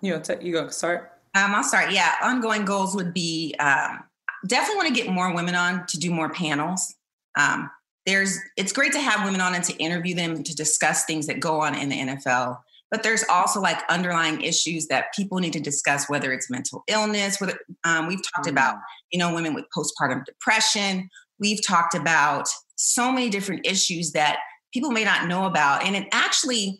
know, 0.01 0.21
you 0.41 0.53
go 0.53 0.67
start. 0.69 1.11
Um, 1.35 1.55
I'll 1.55 1.63
start. 1.63 1.91
Yeah, 1.91 2.13
ongoing 2.21 2.65
goals 2.65 2.95
would 2.95 3.13
be 3.13 3.55
um, 3.59 4.03
definitely 4.45 4.77
want 4.77 4.95
to 4.95 5.01
get 5.01 5.11
more 5.11 5.33
women 5.33 5.55
on 5.55 5.85
to 5.87 5.97
do 5.97 6.11
more 6.11 6.29
panels. 6.29 6.95
Um, 7.37 7.69
there's 8.05 8.37
it's 8.57 8.73
great 8.73 8.91
to 8.93 8.99
have 8.99 9.23
women 9.23 9.41
on 9.41 9.55
and 9.55 9.63
to 9.63 9.73
interview 9.77 10.15
them 10.15 10.43
to 10.43 10.55
discuss 10.55 11.05
things 11.05 11.27
that 11.27 11.39
go 11.39 11.61
on 11.61 11.75
in 11.75 11.89
the 11.89 11.97
NFL. 11.97 12.59
But 12.93 13.01
there's 13.01 13.23
also 13.27 13.59
like 13.59 13.79
underlying 13.89 14.41
issues 14.41 14.85
that 14.89 15.07
people 15.15 15.39
need 15.39 15.53
to 15.53 15.59
discuss, 15.59 16.07
whether 16.07 16.31
it's 16.31 16.51
mental 16.51 16.83
illness. 16.87 17.41
Whether 17.41 17.57
um, 17.83 18.05
we've 18.05 18.21
talked 18.35 18.47
about, 18.47 18.75
mm-hmm. 18.75 18.81
you 19.13 19.17
know, 19.17 19.33
women 19.33 19.55
with 19.55 19.65
postpartum 19.75 20.23
depression. 20.25 21.09
We've 21.39 21.65
talked 21.65 21.95
about 21.95 22.47
so 22.75 23.11
many 23.11 23.31
different 23.31 23.65
issues 23.65 24.11
that 24.11 24.37
people 24.71 24.91
may 24.91 25.03
not 25.03 25.27
know 25.27 25.45
about, 25.45 25.83
and 25.83 25.95
it 25.95 26.07
actually 26.11 26.77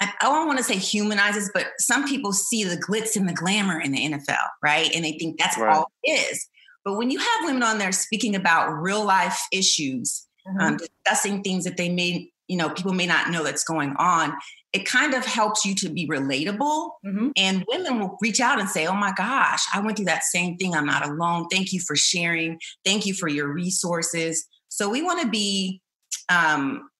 I 0.00 0.12
don't 0.20 0.46
want 0.46 0.58
to 0.58 0.64
say 0.64 0.76
humanizes, 0.76 1.50
but 1.54 1.68
some 1.78 2.06
people 2.06 2.34
see 2.34 2.62
the 2.62 2.76
glitz 2.76 3.16
and 3.16 3.26
the 3.26 3.32
glamour 3.32 3.80
in 3.80 3.92
the 3.92 4.06
NFL, 4.06 4.36
right? 4.62 4.94
And 4.94 5.02
they 5.02 5.12
think 5.12 5.38
that's 5.38 5.58
right. 5.58 5.74
all 5.74 5.90
it 6.04 6.10
is. 6.10 6.46
But 6.84 6.98
when 6.98 7.10
you 7.10 7.18
have 7.18 7.44
women 7.44 7.62
on 7.62 7.78
there 7.78 7.90
speaking 7.92 8.36
about 8.36 8.70
real 8.70 9.02
life 9.02 9.40
issues, 9.50 10.26
mm-hmm. 10.46 10.60
um, 10.60 10.76
discussing 10.76 11.42
things 11.42 11.64
that 11.64 11.78
they 11.78 11.88
may, 11.88 12.30
you 12.48 12.56
know, 12.58 12.68
people 12.68 12.92
may 12.92 13.06
not 13.06 13.30
know 13.30 13.42
that's 13.42 13.64
going 13.64 13.94
on, 13.98 14.34
it 14.72 14.86
kind 14.86 15.14
of 15.14 15.24
helps 15.24 15.64
you 15.64 15.74
to 15.76 15.88
be 15.88 16.06
relatable. 16.06 16.90
Mm-hmm. 17.06 17.28
And 17.36 17.64
women 17.68 18.00
will 18.00 18.18
reach 18.20 18.40
out 18.40 18.60
and 18.60 18.68
say, 18.68 18.86
Oh 18.86 18.94
my 18.94 19.12
gosh, 19.16 19.62
I 19.72 19.80
went 19.80 19.96
through 19.96 20.06
that 20.06 20.24
same 20.24 20.56
thing. 20.56 20.74
I'm 20.74 20.86
not 20.86 21.08
alone. 21.08 21.46
Thank 21.50 21.72
you 21.72 21.80
for 21.80 21.96
sharing. 21.96 22.58
Thank 22.84 23.06
you 23.06 23.14
for 23.14 23.28
your 23.28 23.48
resources. 23.52 24.46
So 24.68 24.88
we 24.90 25.02
want 25.02 25.22
to 25.22 25.28
be 25.28 25.80
um, 26.28 26.90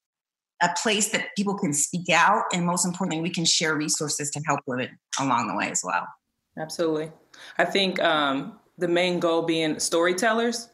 a 0.62 0.70
place 0.83 1.11
that 1.11 1.28
people 1.37 1.57
can 1.57 1.72
speak 1.72 2.09
out. 2.11 2.44
And 2.52 2.64
most 2.64 2.87
importantly, 2.87 3.22
we 3.22 3.31
can 3.31 3.44
share 3.44 3.76
resources 3.76 4.31
to 4.31 4.40
help 4.46 4.61
women 4.66 4.98
along 5.20 5.48
the 5.48 5.54
way 5.54 5.70
as 5.70 5.83
well. 5.85 6.07
Absolutely. 6.59 7.12
I 7.59 7.64
think 7.64 8.00
um, 8.00 8.59
the 8.78 8.88
main 8.88 9.20
goal 9.20 9.42
being 9.42 9.78
storytellers. 9.78 10.68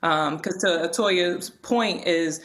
Because 0.00 0.64
um, 0.64 0.82
to 0.82 0.90
Toya's 0.92 1.48
point 1.48 2.06
is 2.06 2.42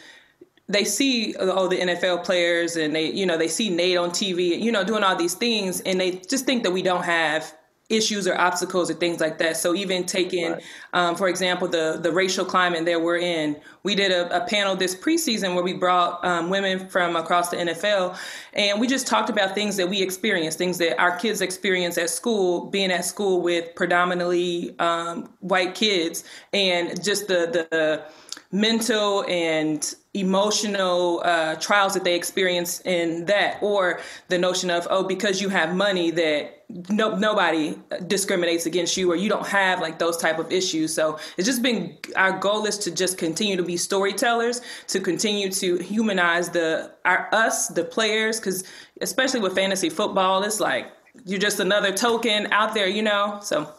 they 0.69 0.85
see 0.85 1.35
all 1.35 1.67
the 1.67 1.79
NFL 1.79 2.23
players 2.23 2.75
and 2.75 2.95
they, 2.95 3.11
you 3.11 3.25
know, 3.25 3.37
they 3.37 3.47
see 3.47 3.69
Nate 3.69 3.97
on 3.97 4.11
TV, 4.11 4.61
you 4.61 4.71
know, 4.71 4.83
doing 4.83 5.03
all 5.03 5.15
these 5.15 5.33
things, 5.33 5.81
and 5.81 5.99
they 5.99 6.11
just 6.29 6.45
think 6.45 6.63
that 6.63 6.71
we 6.71 6.83
don't 6.83 7.03
have 7.03 7.53
issues 7.89 8.27
or 8.27 8.39
obstacles 8.39 8.91
or 8.91 8.93
things 8.93 9.19
like 9.19 9.39
that. 9.39 9.57
So 9.57 9.73
even 9.73 10.05
taking, 10.05 10.51
right. 10.51 10.63
um, 10.93 11.15
for 11.15 11.27
example, 11.27 11.67
the 11.67 11.99
the 11.99 12.11
racial 12.11 12.45
climate 12.45 12.85
that 12.85 13.01
we're 13.01 13.17
in, 13.17 13.59
we 13.81 13.95
did 13.95 14.11
a, 14.11 14.43
a 14.43 14.47
panel 14.47 14.75
this 14.75 14.95
preseason 14.95 15.55
where 15.55 15.63
we 15.63 15.73
brought 15.73 16.23
um, 16.23 16.51
women 16.51 16.87
from 16.87 17.15
across 17.15 17.49
the 17.49 17.57
NFL, 17.57 18.15
and 18.53 18.79
we 18.79 18.85
just 18.85 19.07
talked 19.07 19.31
about 19.31 19.55
things 19.55 19.75
that 19.77 19.89
we 19.89 20.03
experience, 20.03 20.55
things 20.55 20.77
that 20.77 20.99
our 21.01 21.17
kids 21.17 21.41
experience 21.41 21.97
at 21.97 22.11
school, 22.11 22.67
being 22.67 22.91
at 22.91 23.05
school 23.05 23.41
with 23.41 23.73
predominantly 23.75 24.77
um, 24.77 25.27
white 25.39 25.73
kids, 25.73 26.23
and 26.53 27.03
just 27.03 27.27
the 27.27 27.67
the 27.71 28.05
mental 28.51 29.25
and 29.27 29.95
emotional 30.15 31.21
uh, 31.23 31.55
trials 31.55 31.93
that 31.93 32.03
they 32.03 32.15
experience 32.15 32.81
in 32.81 33.25
that, 33.25 33.57
or 33.61 34.01
the 34.29 34.37
notion 34.37 34.69
of 34.69 34.87
oh, 34.89 35.03
because 35.03 35.39
you 35.41 35.49
have 35.49 35.75
money 35.75 36.09
that 36.11 36.59
no, 36.89 37.15
nobody 37.15 37.75
discriminates 38.07 38.65
against 38.65 38.95
you 38.95 39.11
or 39.11 39.15
you 39.15 39.27
don't 39.27 39.47
have 39.47 39.81
like 39.81 39.97
those 39.97 40.17
type 40.17 40.37
of 40.37 40.51
issues. 40.51 40.93
So 40.93 41.19
it's 41.37 41.47
just 41.47 41.63
been 41.63 41.97
our 42.15 42.37
goal 42.37 42.65
is 42.65 42.77
to 42.79 42.91
just 42.91 43.17
continue 43.17 43.55
to 43.55 43.63
be 43.63 43.75
storytellers 43.75 44.61
to 44.87 44.99
continue 44.99 45.51
to 45.51 45.77
humanize 45.77 46.49
the 46.49 46.91
our 47.05 47.27
us 47.31 47.69
the 47.69 47.83
players 47.83 48.39
because 48.39 48.63
especially 49.01 49.39
with 49.39 49.55
fantasy 49.55 49.89
football 49.89 50.43
it's 50.43 50.59
like 50.59 50.91
you're 51.25 51.39
just 51.39 51.59
another 51.59 51.91
token 51.91 52.47
out 52.51 52.75
there 52.75 52.87
you 52.87 53.01
know? 53.01 53.39
So 53.41 53.71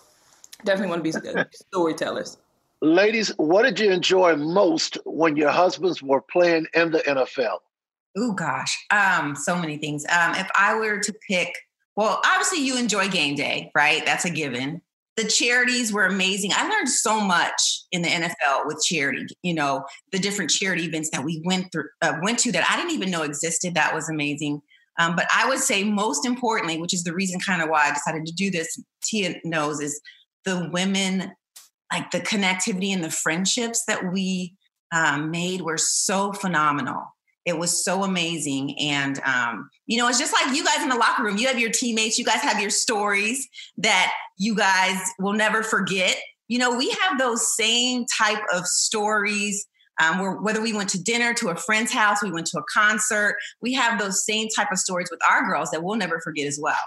definitely 0.64 0.90
want 0.90 1.04
to 1.04 1.44
be 1.44 1.44
storytellers 1.52 2.38
ladies 2.82 3.28
what 3.36 3.62
did 3.62 3.78
you 3.78 3.90
enjoy 3.90 4.34
most 4.36 4.98
when 5.04 5.36
your 5.36 5.50
husbands 5.50 6.02
were 6.02 6.22
playing 6.22 6.66
in 6.74 6.90
the 6.90 7.00
nfl 7.00 7.58
oh 8.16 8.32
gosh 8.32 8.76
um 8.90 9.36
so 9.36 9.56
many 9.56 9.76
things 9.76 10.04
um 10.06 10.34
if 10.34 10.48
i 10.56 10.74
were 10.74 10.98
to 10.98 11.12
pick 11.28 11.54
well, 12.00 12.18
obviously, 12.24 12.64
you 12.64 12.78
enjoy 12.78 13.08
game 13.08 13.34
day, 13.34 13.70
right? 13.74 14.04
That's 14.06 14.24
a 14.24 14.30
given. 14.30 14.80
The 15.16 15.24
charities 15.24 15.92
were 15.92 16.06
amazing. 16.06 16.50
I 16.54 16.66
learned 16.66 16.88
so 16.88 17.20
much 17.20 17.82
in 17.92 18.00
the 18.00 18.08
NFL 18.08 18.64
with 18.64 18.82
charity. 18.82 19.26
You 19.42 19.54
know, 19.54 19.84
the 20.12 20.18
different 20.18 20.50
charity 20.50 20.84
events 20.84 21.10
that 21.10 21.24
we 21.24 21.42
went 21.44 21.70
through, 21.72 21.88
uh, 22.00 22.14
went 22.22 22.38
to 22.38 22.52
that 22.52 22.66
I 22.70 22.76
didn't 22.76 22.92
even 22.92 23.10
know 23.10 23.22
existed. 23.22 23.74
That 23.74 23.94
was 23.94 24.08
amazing. 24.08 24.62
Um, 24.98 25.14
but 25.14 25.26
I 25.34 25.46
would 25.48 25.58
say 25.58 25.84
most 25.84 26.24
importantly, 26.24 26.80
which 26.80 26.94
is 26.94 27.04
the 27.04 27.12
reason 27.12 27.38
kind 27.38 27.60
of 27.60 27.68
why 27.68 27.88
I 27.88 27.92
decided 27.92 28.24
to 28.26 28.32
do 28.32 28.50
this, 28.50 28.82
Tia 29.02 29.34
knows, 29.44 29.80
is 29.80 30.00
the 30.46 30.70
women, 30.72 31.32
like 31.92 32.10
the 32.10 32.20
connectivity 32.20 32.92
and 32.92 33.02
the 33.02 33.10
friendships 33.10 33.84
that 33.86 34.12
we 34.12 34.54
um, 34.92 35.30
made 35.30 35.62
were 35.62 35.78
so 35.78 36.32
phenomenal. 36.32 37.04
It 37.46 37.58
was 37.58 37.84
so 37.84 38.04
amazing. 38.04 38.78
And, 38.78 39.18
um, 39.20 39.70
you 39.86 39.98
know, 39.98 40.08
it's 40.08 40.18
just 40.18 40.32
like 40.32 40.54
you 40.54 40.64
guys 40.64 40.82
in 40.82 40.88
the 40.88 40.96
locker 40.96 41.24
room. 41.24 41.38
You 41.38 41.48
have 41.48 41.58
your 41.58 41.70
teammates, 41.70 42.18
you 42.18 42.24
guys 42.24 42.42
have 42.42 42.60
your 42.60 42.70
stories 42.70 43.48
that 43.78 44.12
you 44.36 44.54
guys 44.54 44.98
will 45.18 45.32
never 45.32 45.62
forget. 45.62 46.16
You 46.48 46.58
know, 46.58 46.76
we 46.76 46.90
have 46.90 47.18
those 47.18 47.56
same 47.56 48.04
type 48.18 48.42
of 48.52 48.66
stories. 48.66 49.66
Um, 50.00 50.18
where, 50.18 50.32
whether 50.32 50.62
we 50.62 50.72
went 50.72 50.88
to 50.90 51.02
dinner 51.02 51.34
to 51.34 51.50
a 51.50 51.56
friend's 51.56 51.92
house, 51.92 52.22
we 52.22 52.32
went 52.32 52.46
to 52.46 52.58
a 52.58 52.62
concert, 52.72 53.36
we 53.60 53.74
have 53.74 53.98
those 54.00 54.24
same 54.24 54.48
type 54.48 54.68
of 54.72 54.78
stories 54.78 55.08
with 55.10 55.20
our 55.30 55.46
girls 55.46 55.70
that 55.72 55.82
we'll 55.82 55.96
never 55.96 56.22
forget 56.24 56.46
as 56.46 56.58
well. 56.58 56.78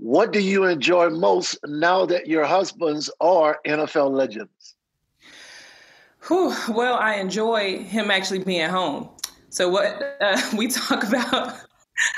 What 0.00 0.32
do 0.32 0.38
you 0.38 0.64
enjoy 0.64 1.10
most 1.10 1.58
now 1.66 2.06
that 2.06 2.28
your 2.28 2.44
husbands 2.44 3.10
are 3.20 3.58
NFL 3.66 4.12
legends? 4.12 4.76
Whew, 6.28 6.54
well, 6.68 6.94
I 6.94 7.16
enjoy 7.16 7.82
him 7.82 8.10
actually 8.10 8.38
being 8.44 8.68
home. 8.68 9.08
So 9.50 9.68
what 9.68 10.16
uh, 10.20 10.40
we 10.56 10.68
talk 10.68 11.02
about, 11.02 11.56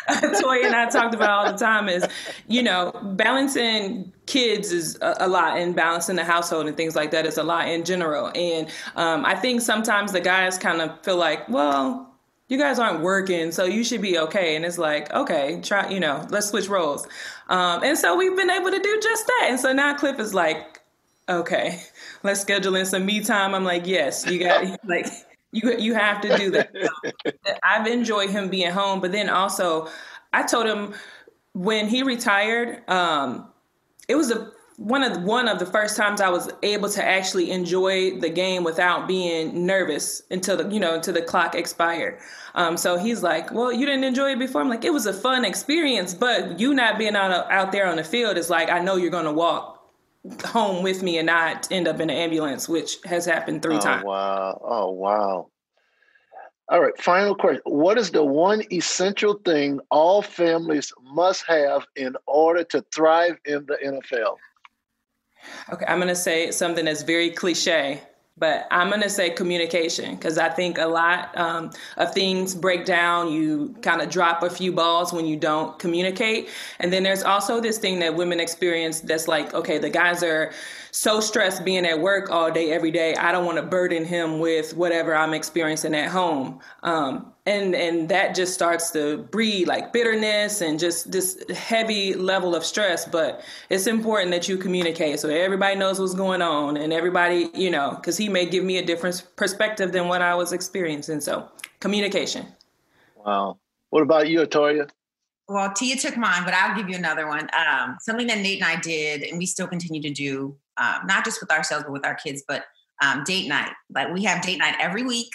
Toy 0.40 0.62
and 0.62 0.74
I 0.74 0.90
talked 0.90 1.14
about 1.14 1.30
all 1.30 1.50
the 1.50 1.58
time 1.58 1.88
is, 1.88 2.06
you 2.48 2.62
know, 2.62 2.92
balancing 3.16 4.12
kids 4.26 4.72
is 4.72 4.98
a, 5.00 5.16
a, 5.20 5.28
lot, 5.28 5.56
and 5.56 5.74
balancing 5.74 6.16
the 6.16 6.24
household 6.24 6.66
and 6.66 6.76
things 6.76 6.94
like 6.94 7.10
that 7.12 7.24
is 7.24 7.38
a 7.38 7.42
lot 7.42 7.66
in 7.66 7.84
general. 7.86 8.30
And 8.34 8.68
um, 8.96 9.24
I 9.24 9.34
think 9.34 9.62
sometimes 9.62 10.12
the 10.12 10.20
guys 10.20 10.58
kind 10.58 10.82
of 10.82 11.02
feel 11.02 11.16
like, 11.16 11.48
well, 11.48 12.10
you 12.50 12.58
guys 12.58 12.80
aren't 12.80 13.00
working, 13.00 13.52
so 13.52 13.64
you 13.64 13.84
should 13.84 14.02
be 14.02 14.18
okay. 14.18 14.56
And 14.56 14.64
it's 14.64 14.76
like, 14.76 15.10
okay, 15.14 15.60
try, 15.62 15.88
you 15.88 16.00
know, 16.00 16.26
let's 16.30 16.48
switch 16.48 16.68
roles. 16.68 17.06
Um, 17.50 17.82
and 17.82 17.98
so 17.98 18.16
we've 18.16 18.36
been 18.36 18.50
able 18.50 18.70
to 18.70 18.78
do 18.78 19.00
just 19.02 19.26
that. 19.26 19.46
And 19.50 19.60
so 19.60 19.72
now 19.72 19.94
Cliff 19.94 20.18
is 20.18 20.32
like, 20.32 20.80
okay, 21.28 21.82
let's 22.22 22.40
schedule 22.40 22.76
in 22.76 22.86
some 22.86 23.04
me 23.04 23.20
time. 23.20 23.54
I'm 23.54 23.64
like, 23.64 23.86
yes, 23.86 24.26
you 24.26 24.38
got 24.38 24.64
like 24.84 25.06
you 25.52 25.76
you 25.78 25.94
have 25.94 26.20
to 26.22 26.36
do 26.36 26.50
that. 26.52 26.74
I've 27.62 27.86
enjoyed 27.86 28.30
him 28.30 28.48
being 28.48 28.70
home, 28.70 29.00
but 29.00 29.12
then 29.12 29.28
also 29.28 29.88
I 30.32 30.44
told 30.44 30.66
him 30.66 30.94
when 31.52 31.88
he 31.88 32.04
retired, 32.04 32.88
um, 32.88 33.48
it 34.08 34.14
was 34.14 34.30
a 34.30 34.52
one 34.80 35.02
of 35.02 35.12
the, 35.12 35.20
one 35.20 35.46
of 35.46 35.58
the 35.58 35.66
first 35.66 35.94
times 35.94 36.22
I 36.22 36.30
was 36.30 36.50
able 36.62 36.88
to 36.88 37.04
actually 37.04 37.50
enjoy 37.50 38.18
the 38.18 38.30
game 38.30 38.64
without 38.64 39.06
being 39.06 39.66
nervous 39.66 40.22
until 40.30 40.56
the 40.56 40.72
you 40.72 40.80
know 40.80 40.94
until 40.94 41.12
the 41.12 41.20
clock 41.20 41.54
expired. 41.54 42.18
Um, 42.54 42.78
so 42.78 42.96
he's 42.96 43.22
like, 43.22 43.52
"Well, 43.52 43.70
you 43.70 43.84
didn't 43.84 44.04
enjoy 44.04 44.32
it 44.32 44.38
before." 44.38 44.62
I'm 44.62 44.70
like, 44.70 44.86
"It 44.86 44.94
was 44.94 45.04
a 45.04 45.12
fun 45.12 45.44
experience, 45.44 46.14
but 46.14 46.58
you 46.58 46.72
not 46.72 46.96
being 46.96 47.14
out 47.14 47.30
out 47.52 47.72
there 47.72 47.86
on 47.86 47.96
the 47.96 48.04
field 48.04 48.38
is 48.38 48.48
like 48.48 48.70
I 48.70 48.78
know 48.78 48.96
you're 48.96 49.10
going 49.10 49.26
to 49.26 49.32
walk 49.32 49.86
home 50.46 50.82
with 50.82 51.02
me 51.02 51.18
and 51.18 51.26
not 51.26 51.70
end 51.70 51.86
up 51.86 52.00
in 52.00 52.08
an 52.08 52.16
ambulance, 52.16 52.66
which 52.66 52.96
has 53.04 53.26
happened 53.26 53.62
three 53.62 53.76
oh, 53.76 53.80
times. 53.80 54.04
Wow. 54.04 54.60
Oh, 54.64 54.90
wow. 54.92 55.48
All 56.70 56.80
right. 56.80 56.96
Final 56.98 57.34
question. 57.34 57.62
What 57.66 57.98
is 57.98 58.12
the 58.12 58.24
one 58.24 58.62
essential 58.72 59.34
thing 59.44 59.80
all 59.90 60.22
families 60.22 60.90
must 61.02 61.44
have 61.48 61.84
in 61.96 62.16
order 62.26 62.64
to 62.64 62.82
thrive 62.94 63.36
in 63.44 63.66
the 63.66 63.76
NFL? 63.84 64.36
Okay. 65.72 65.84
I'm 65.86 65.98
going 65.98 66.08
to 66.08 66.16
say 66.16 66.50
something 66.50 66.84
that's 66.84 67.02
very 67.02 67.30
cliche, 67.30 68.02
but 68.36 68.66
I'm 68.70 68.88
going 68.88 69.02
to 69.02 69.10
say 69.10 69.30
communication 69.30 70.14
because 70.14 70.38
I 70.38 70.48
think 70.48 70.78
a 70.78 70.86
lot 70.86 71.36
um, 71.38 71.70
of 71.98 72.12
things 72.14 72.54
break 72.54 72.84
down. 72.84 73.30
You 73.32 73.74
kind 73.82 74.00
of 74.00 74.08
drop 74.08 74.42
a 74.42 74.50
few 74.50 74.72
balls 74.72 75.12
when 75.12 75.26
you 75.26 75.36
don't 75.36 75.78
communicate. 75.78 76.48
And 76.78 76.92
then 76.92 77.02
there's 77.02 77.22
also 77.22 77.60
this 77.60 77.78
thing 77.78 77.98
that 78.00 78.14
women 78.16 78.40
experience 78.40 79.00
that's 79.00 79.28
like, 79.28 79.52
okay, 79.54 79.78
the 79.78 79.90
guys 79.90 80.22
are 80.22 80.52
so 80.90 81.20
stressed 81.20 81.64
being 81.64 81.86
at 81.86 82.00
work 82.00 82.30
all 82.30 82.50
day, 82.50 82.72
every 82.72 82.90
day. 82.90 83.14
I 83.14 83.30
don't 83.30 83.44
want 83.44 83.58
to 83.58 83.62
burden 83.62 84.04
him 84.04 84.40
with 84.40 84.74
whatever 84.74 85.14
I'm 85.14 85.34
experiencing 85.34 85.94
at 85.94 86.08
home. 86.08 86.60
Um, 86.82 87.32
and 87.50 87.74
and 87.74 88.08
that 88.08 88.34
just 88.34 88.54
starts 88.54 88.90
to 88.92 89.18
breed 89.30 89.66
like 89.66 89.92
bitterness 89.92 90.60
and 90.60 90.78
just 90.78 91.10
this 91.10 91.42
heavy 91.50 92.14
level 92.14 92.54
of 92.54 92.64
stress 92.64 93.04
but 93.04 93.42
it's 93.68 93.86
important 93.86 94.30
that 94.30 94.48
you 94.48 94.56
communicate. 94.56 95.18
So 95.18 95.28
everybody 95.28 95.76
knows 95.76 95.98
what's 95.98 96.14
going 96.14 96.42
on 96.42 96.76
and 96.76 96.92
everybody 96.92 97.50
you 97.54 97.70
know 97.70 97.96
because 97.96 98.16
he 98.16 98.28
may 98.28 98.46
give 98.46 98.64
me 98.64 98.78
a 98.78 98.84
different 98.84 99.26
perspective 99.36 99.92
than 99.92 100.08
what 100.08 100.22
i 100.22 100.34
was 100.34 100.52
experiencing. 100.52 101.20
So 101.20 101.48
communication. 101.80 102.46
Wow. 103.16 103.58
What 103.90 104.02
about 104.02 104.28
you 104.28 104.40
Atoya? 104.40 104.88
well 105.48 105.72
tia 105.72 105.96
took 105.96 106.16
mine 106.16 106.44
but 106.44 106.54
i'll 106.54 106.76
give 106.76 106.88
you 106.88 106.96
another 106.96 107.26
one. 107.26 107.48
Um, 107.58 107.96
something 108.00 108.28
that 108.28 108.38
nate 108.38 108.62
and 108.62 108.70
i 108.70 108.80
did 108.80 109.24
and 109.24 109.36
we 109.36 109.46
still 109.46 109.66
continue 109.66 110.00
to 110.02 110.10
do 110.10 110.56
um, 110.76 111.06
not 111.06 111.24
just 111.24 111.40
with 111.40 111.50
ourselves 111.50 111.84
but 111.84 111.92
with 111.92 112.06
our 112.06 112.14
kids 112.14 112.44
but 112.46 112.66
um, 113.02 113.24
date 113.24 113.48
night. 113.48 113.72
Like 113.92 114.12
we 114.12 114.24
have 114.24 114.42
date 114.42 114.58
night 114.58 114.76
every 114.78 115.02
week 115.02 115.30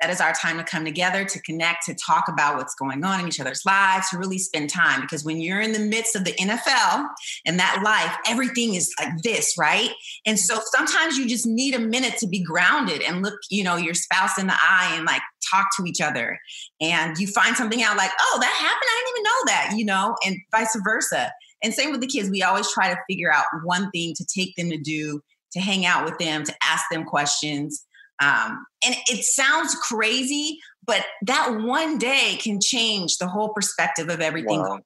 that 0.00 0.10
is 0.10 0.20
our 0.20 0.32
time 0.32 0.58
to 0.58 0.64
come 0.64 0.84
together, 0.84 1.24
to 1.24 1.42
connect, 1.42 1.84
to 1.86 1.94
talk 1.94 2.28
about 2.28 2.56
what's 2.56 2.74
going 2.74 3.02
on 3.04 3.20
in 3.20 3.26
each 3.26 3.40
other's 3.40 3.64
lives, 3.66 4.08
to 4.10 4.18
really 4.18 4.38
spend 4.38 4.70
time. 4.70 5.00
Because 5.00 5.24
when 5.24 5.40
you're 5.40 5.60
in 5.60 5.72
the 5.72 5.80
midst 5.80 6.14
of 6.14 6.24
the 6.24 6.32
NFL 6.32 7.08
and 7.44 7.58
that 7.58 7.82
life, 7.84 8.16
everything 8.26 8.74
is 8.74 8.94
like 9.00 9.20
this, 9.22 9.54
right? 9.58 9.90
And 10.24 10.38
so 10.38 10.60
sometimes 10.72 11.16
you 11.16 11.28
just 11.28 11.46
need 11.46 11.74
a 11.74 11.80
minute 11.80 12.16
to 12.18 12.28
be 12.28 12.42
grounded 12.42 13.02
and 13.02 13.22
look, 13.22 13.38
you 13.50 13.64
know, 13.64 13.76
your 13.76 13.94
spouse 13.94 14.38
in 14.38 14.46
the 14.46 14.54
eye 14.54 14.92
and 14.94 15.04
like 15.04 15.22
talk 15.50 15.66
to 15.78 15.84
each 15.84 16.00
other. 16.00 16.38
And 16.80 17.18
you 17.18 17.26
find 17.26 17.56
something 17.56 17.82
out 17.82 17.96
like, 17.96 18.12
oh, 18.20 18.38
that 18.40 18.46
happened. 18.46 18.88
I 18.88 19.02
didn't 19.04 19.14
even 19.14 19.22
know 19.24 19.44
that, 19.46 19.74
you 19.76 19.84
know, 19.84 20.16
and 20.24 20.36
vice 20.52 20.78
versa. 20.84 21.32
And 21.62 21.74
same 21.74 21.90
with 21.90 22.00
the 22.00 22.06
kids. 22.06 22.30
We 22.30 22.44
always 22.44 22.70
try 22.72 22.88
to 22.94 23.00
figure 23.08 23.32
out 23.32 23.46
one 23.64 23.90
thing 23.90 24.14
to 24.14 24.24
take 24.24 24.54
them 24.54 24.70
to 24.70 24.78
do, 24.78 25.20
to 25.52 25.60
hang 25.60 25.86
out 25.86 26.04
with 26.04 26.18
them, 26.18 26.44
to 26.44 26.54
ask 26.62 26.84
them 26.90 27.04
questions 27.04 27.84
um, 28.20 28.66
and 28.84 28.96
it 29.06 29.24
sounds 29.24 29.74
crazy, 29.76 30.58
but 30.86 31.04
that 31.22 31.60
one 31.60 31.98
day 31.98 32.38
can 32.40 32.58
change 32.60 33.18
the 33.18 33.28
whole 33.28 33.50
perspective 33.50 34.08
of 34.08 34.20
everything 34.20 34.60
wow. 34.60 34.66
going 34.66 34.78
on. 34.78 34.82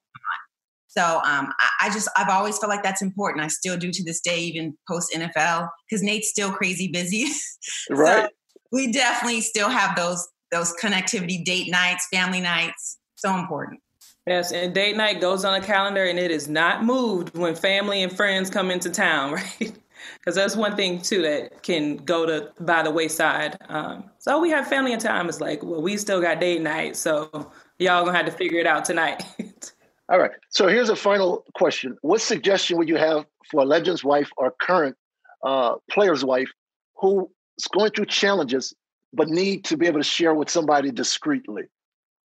So 0.87 1.01
um, 1.03 1.51
I, 1.59 1.87
I, 1.87 1.89
just 1.89 2.07
I've 2.15 2.29
always 2.29 2.59
felt 2.59 2.69
like 2.69 2.83
that's 2.83 3.01
important. 3.01 3.43
I 3.43 3.47
still 3.47 3.77
do 3.77 3.91
to 3.91 4.03
this 4.03 4.21
day, 4.21 4.41
even 4.41 4.77
post 4.87 5.11
NFL, 5.11 5.67
because 5.89 6.03
Nate's 6.03 6.29
still 6.29 6.51
crazy 6.51 6.87
busy. 6.87 7.25
right. 7.89 8.25
So 8.25 8.29
we 8.71 8.91
definitely 8.91 9.41
still 9.41 9.69
have 9.69 9.95
those 9.95 10.27
those 10.51 10.73
connectivity 10.73 11.43
date 11.43 11.71
nights, 11.71 12.07
family 12.11 12.41
nights. 12.41 12.99
So 13.15 13.35
important. 13.35 13.79
Yes, 14.27 14.51
and 14.51 14.73
date 14.73 14.95
night 14.95 15.19
goes 15.19 15.43
on 15.43 15.55
a 15.55 15.61
calendar 15.61 16.05
and 16.05 16.17
it 16.17 16.31
is 16.31 16.47
not 16.47 16.83
moved 16.83 17.35
when 17.35 17.55
family 17.55 18.03
and 18.03 18.15
friends 18.15 18.49
come 18.49 18.71
into 18.71 18.89
town, 18.89 19.33
right? 19.59 19.73
Because 20.19 20.35
that's 20.35 20.55
one 20.55 20.75
thing 20.75 21.01
too 21.01 21.21
that 21.21 21.63
can 21.63 21.97
go 21.97 22.25
to 22.25 22.51
by 22.59 22.83
the 22.83 22.91
wayside. 22.91 23.57
Um, 23.69 24.05
so 24.19 24.39
we 24.39 24.49
have 24.49 24.67
family 24.67 24.93
and 24.93 25.01
time. 25.01 25.29
It's 25.29 25.41
like, 25.41 25.63
well, 25.63 25.81
we 25.81 25.97
still 25.97 26.21
got 26.21 26.39
date 26.39 26.61
night, 26.61 26.95
so 26.95 27.51
y'all 27.79 28.05
gonna 28.05 28.17
have 28.17 28.25
to 28.25 28.31
figure 28.31 28.59
it 28.59 28.67
out 28.67 28.85
tonight. 28.85 29.23
All 30.09 30.19
right. 30.19 30.31
So 30.49 30.67
here's 30.67 30.89
a 30.89 30.95
final 30.95 31.45
question: 31.55 31.97
What 32.01 32.21
suggestion 32.21 32.77
would 32.77 32.89
you 32.89 32.97
have 32.97 33.25
for 33.49 33.61
a 33.61 33.65
legend's 33.65 34.03
wife 34.03 34.29
or 34.37 34.53
current 34.61 34.95
uh, 35.43 35.75
player's 35.89 36.23
wife 36.23 36.49
who's 36.95 37.27
going 37.73 37.91
through 37.91 38.05
challenges 38.05 38.73
but 39.13 39.27
need 39.29 39.63
to 39.65 39.77
be 39.77 39.85
able 39.85 39.99
to 39.99 40.03
share 40.03 40.33
with 40.33 40.49
somebody 40.49 40.91
discreetly? 40.91 41.63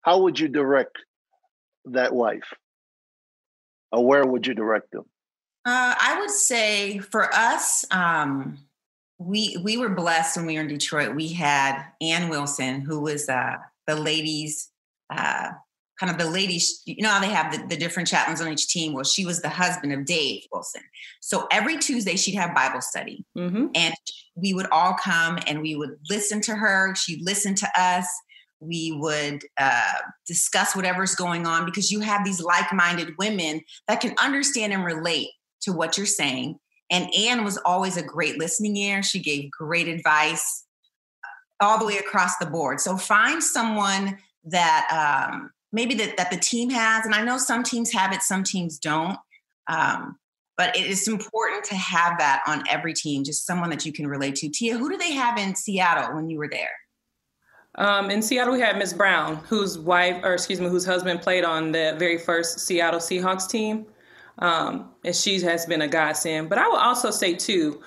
How 0.03 0.23
would 0.23 0.39
you 0.39 0.49
direct 0.49 0.97
that 1.87 2.15
wife, 2.15 2.53
or 3.93 4.07
where 4.07 4.27
would 4.27 4.47
you 4.47 4.55
direct 4.55 4.91
them? 4.91 5.05
Uh, 5.69 5.95
I 6.01 6.19
would 6.19 6.31
say 6.31 6.99
for 6.99 7.29
us, 7.35 7.85
um, 7.91 8.57
we 9.19 9.59
we 9.63 9.77
were 9.77 9.91
blessed 9.91 10.39
when 10.39 10.47
we 10.47 10.55
were 10.55 10.63
in 10.63 10.69
Detroit. 10.69 11.15
We 11.15 11.29
had 11.29 11.85
Ann 12.01 12.31
Wilson, 12.31 12.81
who 12.81 13.01
was 13.01 13.29
uh, 13.29 13.57
the 13.87 13.95
ladies, 13.95 14.71
uh, 15.11 15.51
kind 16.01 16.11
of 16.11 16.17
the 16.17 16.31
ladies. 16.31 16.81
You 16.87 17.03
know 17.03 17.11
how 17.11 17.21
they 17.21 17.29
have 17.29 17.53
the, 17.53 17.67
the 17.67 17.77
different 17.77 18.09
chaplains 18.09 18.41
on 18.41 18.51
each 18.51 18.69
team. 18.69 18.95
Well, 18.95 19.05
she 19.05 19.27
was 19.27 19.43
the 19.43 19.51
husband 19.51 19.93
of 19.93 20.07
Dave 20.07 20.45
Wilson. 20.51 20.81
So 21.21 21.47
every 21.51 21.77
Tuesday 21.77 22.17
she'd 22.17 22.37
have 22.37 22.55
Bible 22.55 22.81
study, 22.81 23.27
mm-hmm. 23.37 23.67
and 23.75 23.95
we 24.37 24.55
would 24.55 24.69
all 24.73 24.95
come 24.95 25.39
and 25.47 25.61
we 25.61 25.77
would 25.77 25.99
listen 26.09 26.41
to 26.43 26.55
her. 26.55 26.95
She'd 26.95 27.21
listen 27.21 27.55
to 27.57 27.69
us 27.77 28.07
we 28.61 28.93
would 28.93 29.43
uh, 29.57 29.99
discuss 30.27 30.75
whatever's 30.75 31.15
going 31.15 31.47
on 31.47 31.65
because 31.65 31.93
you 31.93 32.01
have 32.01 32.25
these 32.25 32.43
like-minded 32.43 33.15
women 33.19 33.61
that 33.87 34.01
can 34.01 34.15
understand 34.19 34.73
and 34.73 34.85
relate 34.85 35.29
to 35.63 35.73
what 35.73 35.97
you're 35.97 36.07
saying. 36.07 36.59
And 36.91 37.13
Anne 37.15 37.45
was 37.45 37.59
always 37.59 37.97
a 37.97 38.03
great 38.03 38.39
listening 38.39 38.77
ear. 38.77 39.03
She 39.03 39.21
gave 39.21 39.51
great 39.51 39.89
advice 39.89 40.65
uh, 41.25 41.65
all 41.67 41.79
the 41.79 41.87
way 41.87 41.99
across 41.99 42.39
the 42.39 42.47
board. 42.47 42.81
So 42.81 42.97
find 42.97 43.43
someone 43.43 44.19
that 44.45 45.29
um, 45.31 45.51
maybe 45.73 45.95
that, 45.97 46.17
that 46.17 46.31
the 46.31 46.39
team 46.39 46.71
has. 46.71 47.05
And 47.05 47.15
I 47.15 47.23
know 47.23 47.39
some 47.39 47.63
teams 47.63 47.93
have 47.93 48.13
it, 48.13 48.23
some 48.23 48.43
teams 48.43 48.79
don't. 48.79 49.19
Um, 49.67 50.17
but 50.57 50.77
it 50.77 50.87
is 50.87 51.07
important 51.07 51.65
to 51.65 51.77
have 51.77 52.19
that 52.19 52.43
on 52.47 52.65
every 52.69 52.93
team, 52.93 53.23
just 53.23 53.47
someone 53.47 53.71
that 53.71 53.87
you 53.87 53.93
can 53.93 54.09
relate 54.09 54.35
to. 54.37 54.49
Tia, 54.49 54.77
who 54.77 54.91
do 54.91 54.97
they 54.97 55.13
have 55.13 55.39
in 55.39 55.55
Seattle 55.55 56.17
when 56.17 56.29
you 56.29 56.39
were 56.39 56.49
there? 56.49 56.73
Um, 57.77 58.11
in 58.11 58.23
Seattle, 58.23 58.55
we 58.55 58.61
had 58.61 58.77
Miss 58.77 58.93
Brown, 58.93 59.37
whose 59.49 59.79
wife, 59.79 60.21
or 60.25 60.35
excuse 60.35 60.61
me, 60.61 60.69
whose 60.69 60.85
husband 60.85 61.23
played 61.23 61.45
on 61.45 61.71
the 61.71 61.95
very 61.97 62.19
first 62.19 62.59
Seattle 62.59 62.99
Seahawks 62.99 63.49
team. 63.49 63.87
Um, 64.39 64.91
and 65.05 65.15
she 65.15 65.41
has 65.41 65.67
been 65.67 65.83
a 65.83 65.89
godsend. 65.89 66.49
But 66.49 66.59
I 66.59 66.69
will 66.69 66.77
also 66.77 67.11
say, 67.11 67.35
too, 67.35 67.83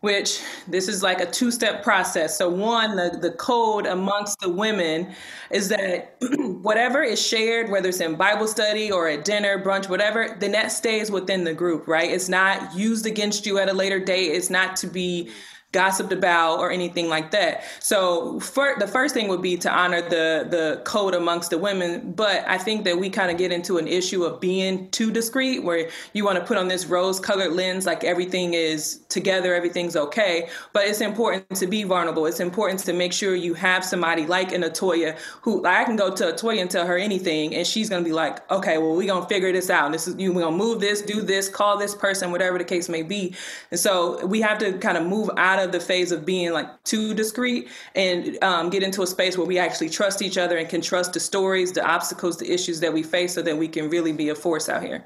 which 0.00 0.40
this 0.68 0.86
is 0.88 1.02
like 1.02 1.20
a 1.20 1.26
two 1.26 1.50
step 1.50 1.82
process. 1.82 2.36
So, 2.38 2.48
one, 2.48 2.96
the, 2.96 3.18
the 3.20 3.32
code 3.32 3.86
amongst 3.86 4.40
the 4.40 4.48
women 4.48 5.12
is 5.50 5.68
that 5.68 6.16
whatever 6.62 7.02
is 7.02 7.24
shared, 7.24 7.70
whether 7.70 7.88
it's 7.88 8.00
in 8.00 8.14
Bible 8.14 8.46
study 8.46 8.92
or 8.92 9.08
at 9.08 9.24
dinner, 9.24 9.62
brunch, 9.62 9.88
whatever, 9.88 10.36
then 10.38 10.52
that 10.52 10.70
stays 10.72 11.10
within 11.10 11.44
the 11.44 11.54
group, 11.54 11.88
right? 11.88 12.10
It's 12.10 12.28
not 12.28 12.76
used 12.76 13.06
against 13.06 13.46
you 13.46 13.58
at 13.58 13.68
a 13.68 13.72
later 13.72 13.98
date. 13.98 14.32
It's 14.32 14.50
not 14.50 14.76
to 14.76 14.86
be 14.86 15.30
gossiped 15.72 16.12
about 16.12 16.58
or 16.58 16.70
anything 16.70 17.08
like 17.08 17.30
that. 17.30 17.62
So 17.80 18.40
for, 18.40 18.74
the 18.78 18.86
first 18.86 19.12
thing 19.12 19.28
would 19.28 19.42
be 19.42 19.56
to 19.58 19.70
honor 19.70 20.00
the 20.00 20.46
the 20.48 20.80
code 20.84 21.14
amongst 21.14 21.50
the 21.50 21.58
women. 21.58 22.12
But 22.12 22.44
I 22.48 22.56
think 22.56 22.84
that 22.84 22.98
we 22.98 23.10
kind 23.10 23.30
of 23.30 23.36
get 23.36 23.52
into 23.52 23.76
an 23.76 23.86
issue 23.86 24.24
of 24.24 24.40
being 24.40 24.88
too 24.90 25.10
discreet, 25.10 25.62
where 25.64 25.90
you 26.14 26.24
want 26.24 26.38
to 26.38 26.44
put 26.44 26.56
on 26.56 26.68
this 26.68 26.86
rose 26.86 27.20
colored 27.20 27.52
lens, 27.52 27.84
like 27.84 28.02
everything 28.02 28.54
is 28.54 29.00
together, 29.08 29.54
everything's 29.54 29.94
okay. 29.94 30.48
But 30.72 30.86
it's 30.86 31.02
important 31.02 31.54
to 31.56 31.66
be 31.66 31.84
vulnerable. 31.84 32.24
It's 32.24 32.40
important 32.40 32.80
to 32.80 32.92
make 32.92 33.12
sure 33.12 33.34
you 33.34 33.54
have 33.54 33.84
somebody 33.84 34.26
like 34.26 34.52
an 34.52 34.62
Atoya 34.62 35.18
who 35.42 35.62
like, 35.62 35.76
I 35.76 35.84
can 35.84 35.96
go 35.96 36.14
to 36.14 36.32
Atoya 36.32 36.62
and 36.62 36.70
tell 36.70 36.86
her 36.86 36.96
anything, 36.96 37.54
and 37.54 37.66
she's 37.66 37.90
gonna 37.90 38.04
be 38.04 38.12
like, 38.12 38.50
okay, 38.50 38.78
well 38.78 38.96
we're 38.96 39.06
gonna 39.06 39.26
figure 39.26 39.52
this 39.52 39.68
out. 39.68 39.92
This 39.92 40.08
is 40.08 40.16
you 40.18 40.32
we're 40.32 40.42
gonna 40.42 40.56
move 40.56 40.80
this, 40.80 41.02
do 41.02 41.20
this, 41.20 41.48
call 41.48 41.76
this 41.76 41.94
person, 41.94 42.30
whatever 42.30 42.56
the 42.56 42.64
case 42.64 42.88
may 42.88 43.02
be. 43.02 43.34
And 43.70 43.78
so 43.78 44.24
we 44.26 44.40
have 44.40 44.58
to 44.58 44.78
kind 44.78 44.96
of 44.96 45.06
move 45.06 45.28
out 45.36 45.57
out 45.58 45.66
of 45.66 45.72
the 45.72 45.80
phase 45.80 46.12
of 46.12 46.24
being 46.24 46.52
like 46.52 46.66
too 46.84 47.14
discreet 47.14 47.68
and 47.94 48.42
um, 48.42 48.70
get 48.70 48.82
into 48.82 49.02
a 49.02 49.06
space 49.06 49.36
where 49.36 49.46
we 49.46 49.58
actually 49.58 49.90
trust 49.90 50.22
each 50.22 50.38
other 50.38 50.56
and 50.56 50.68
can 50.68 50.80
trust 50.80 51.12
the 51.12 51.20
stories, 51.20 51.72
the 51.72 51.84
obstacles, 51.84 52.38
the 52.38 52.50
issues 52.50 52.80
that 52.80 52.92
we 52.92 53.02
face 53.02 53.34
so 53.34 53.42
that 53.42 53.56
we 53.56 53.68
can 53.68 53.90
really 53.90 54.12
be 54.12 54.28
a 54.28 54.34
force 54.34 54.68
out 54.68 54.82
here. 54.82 55.04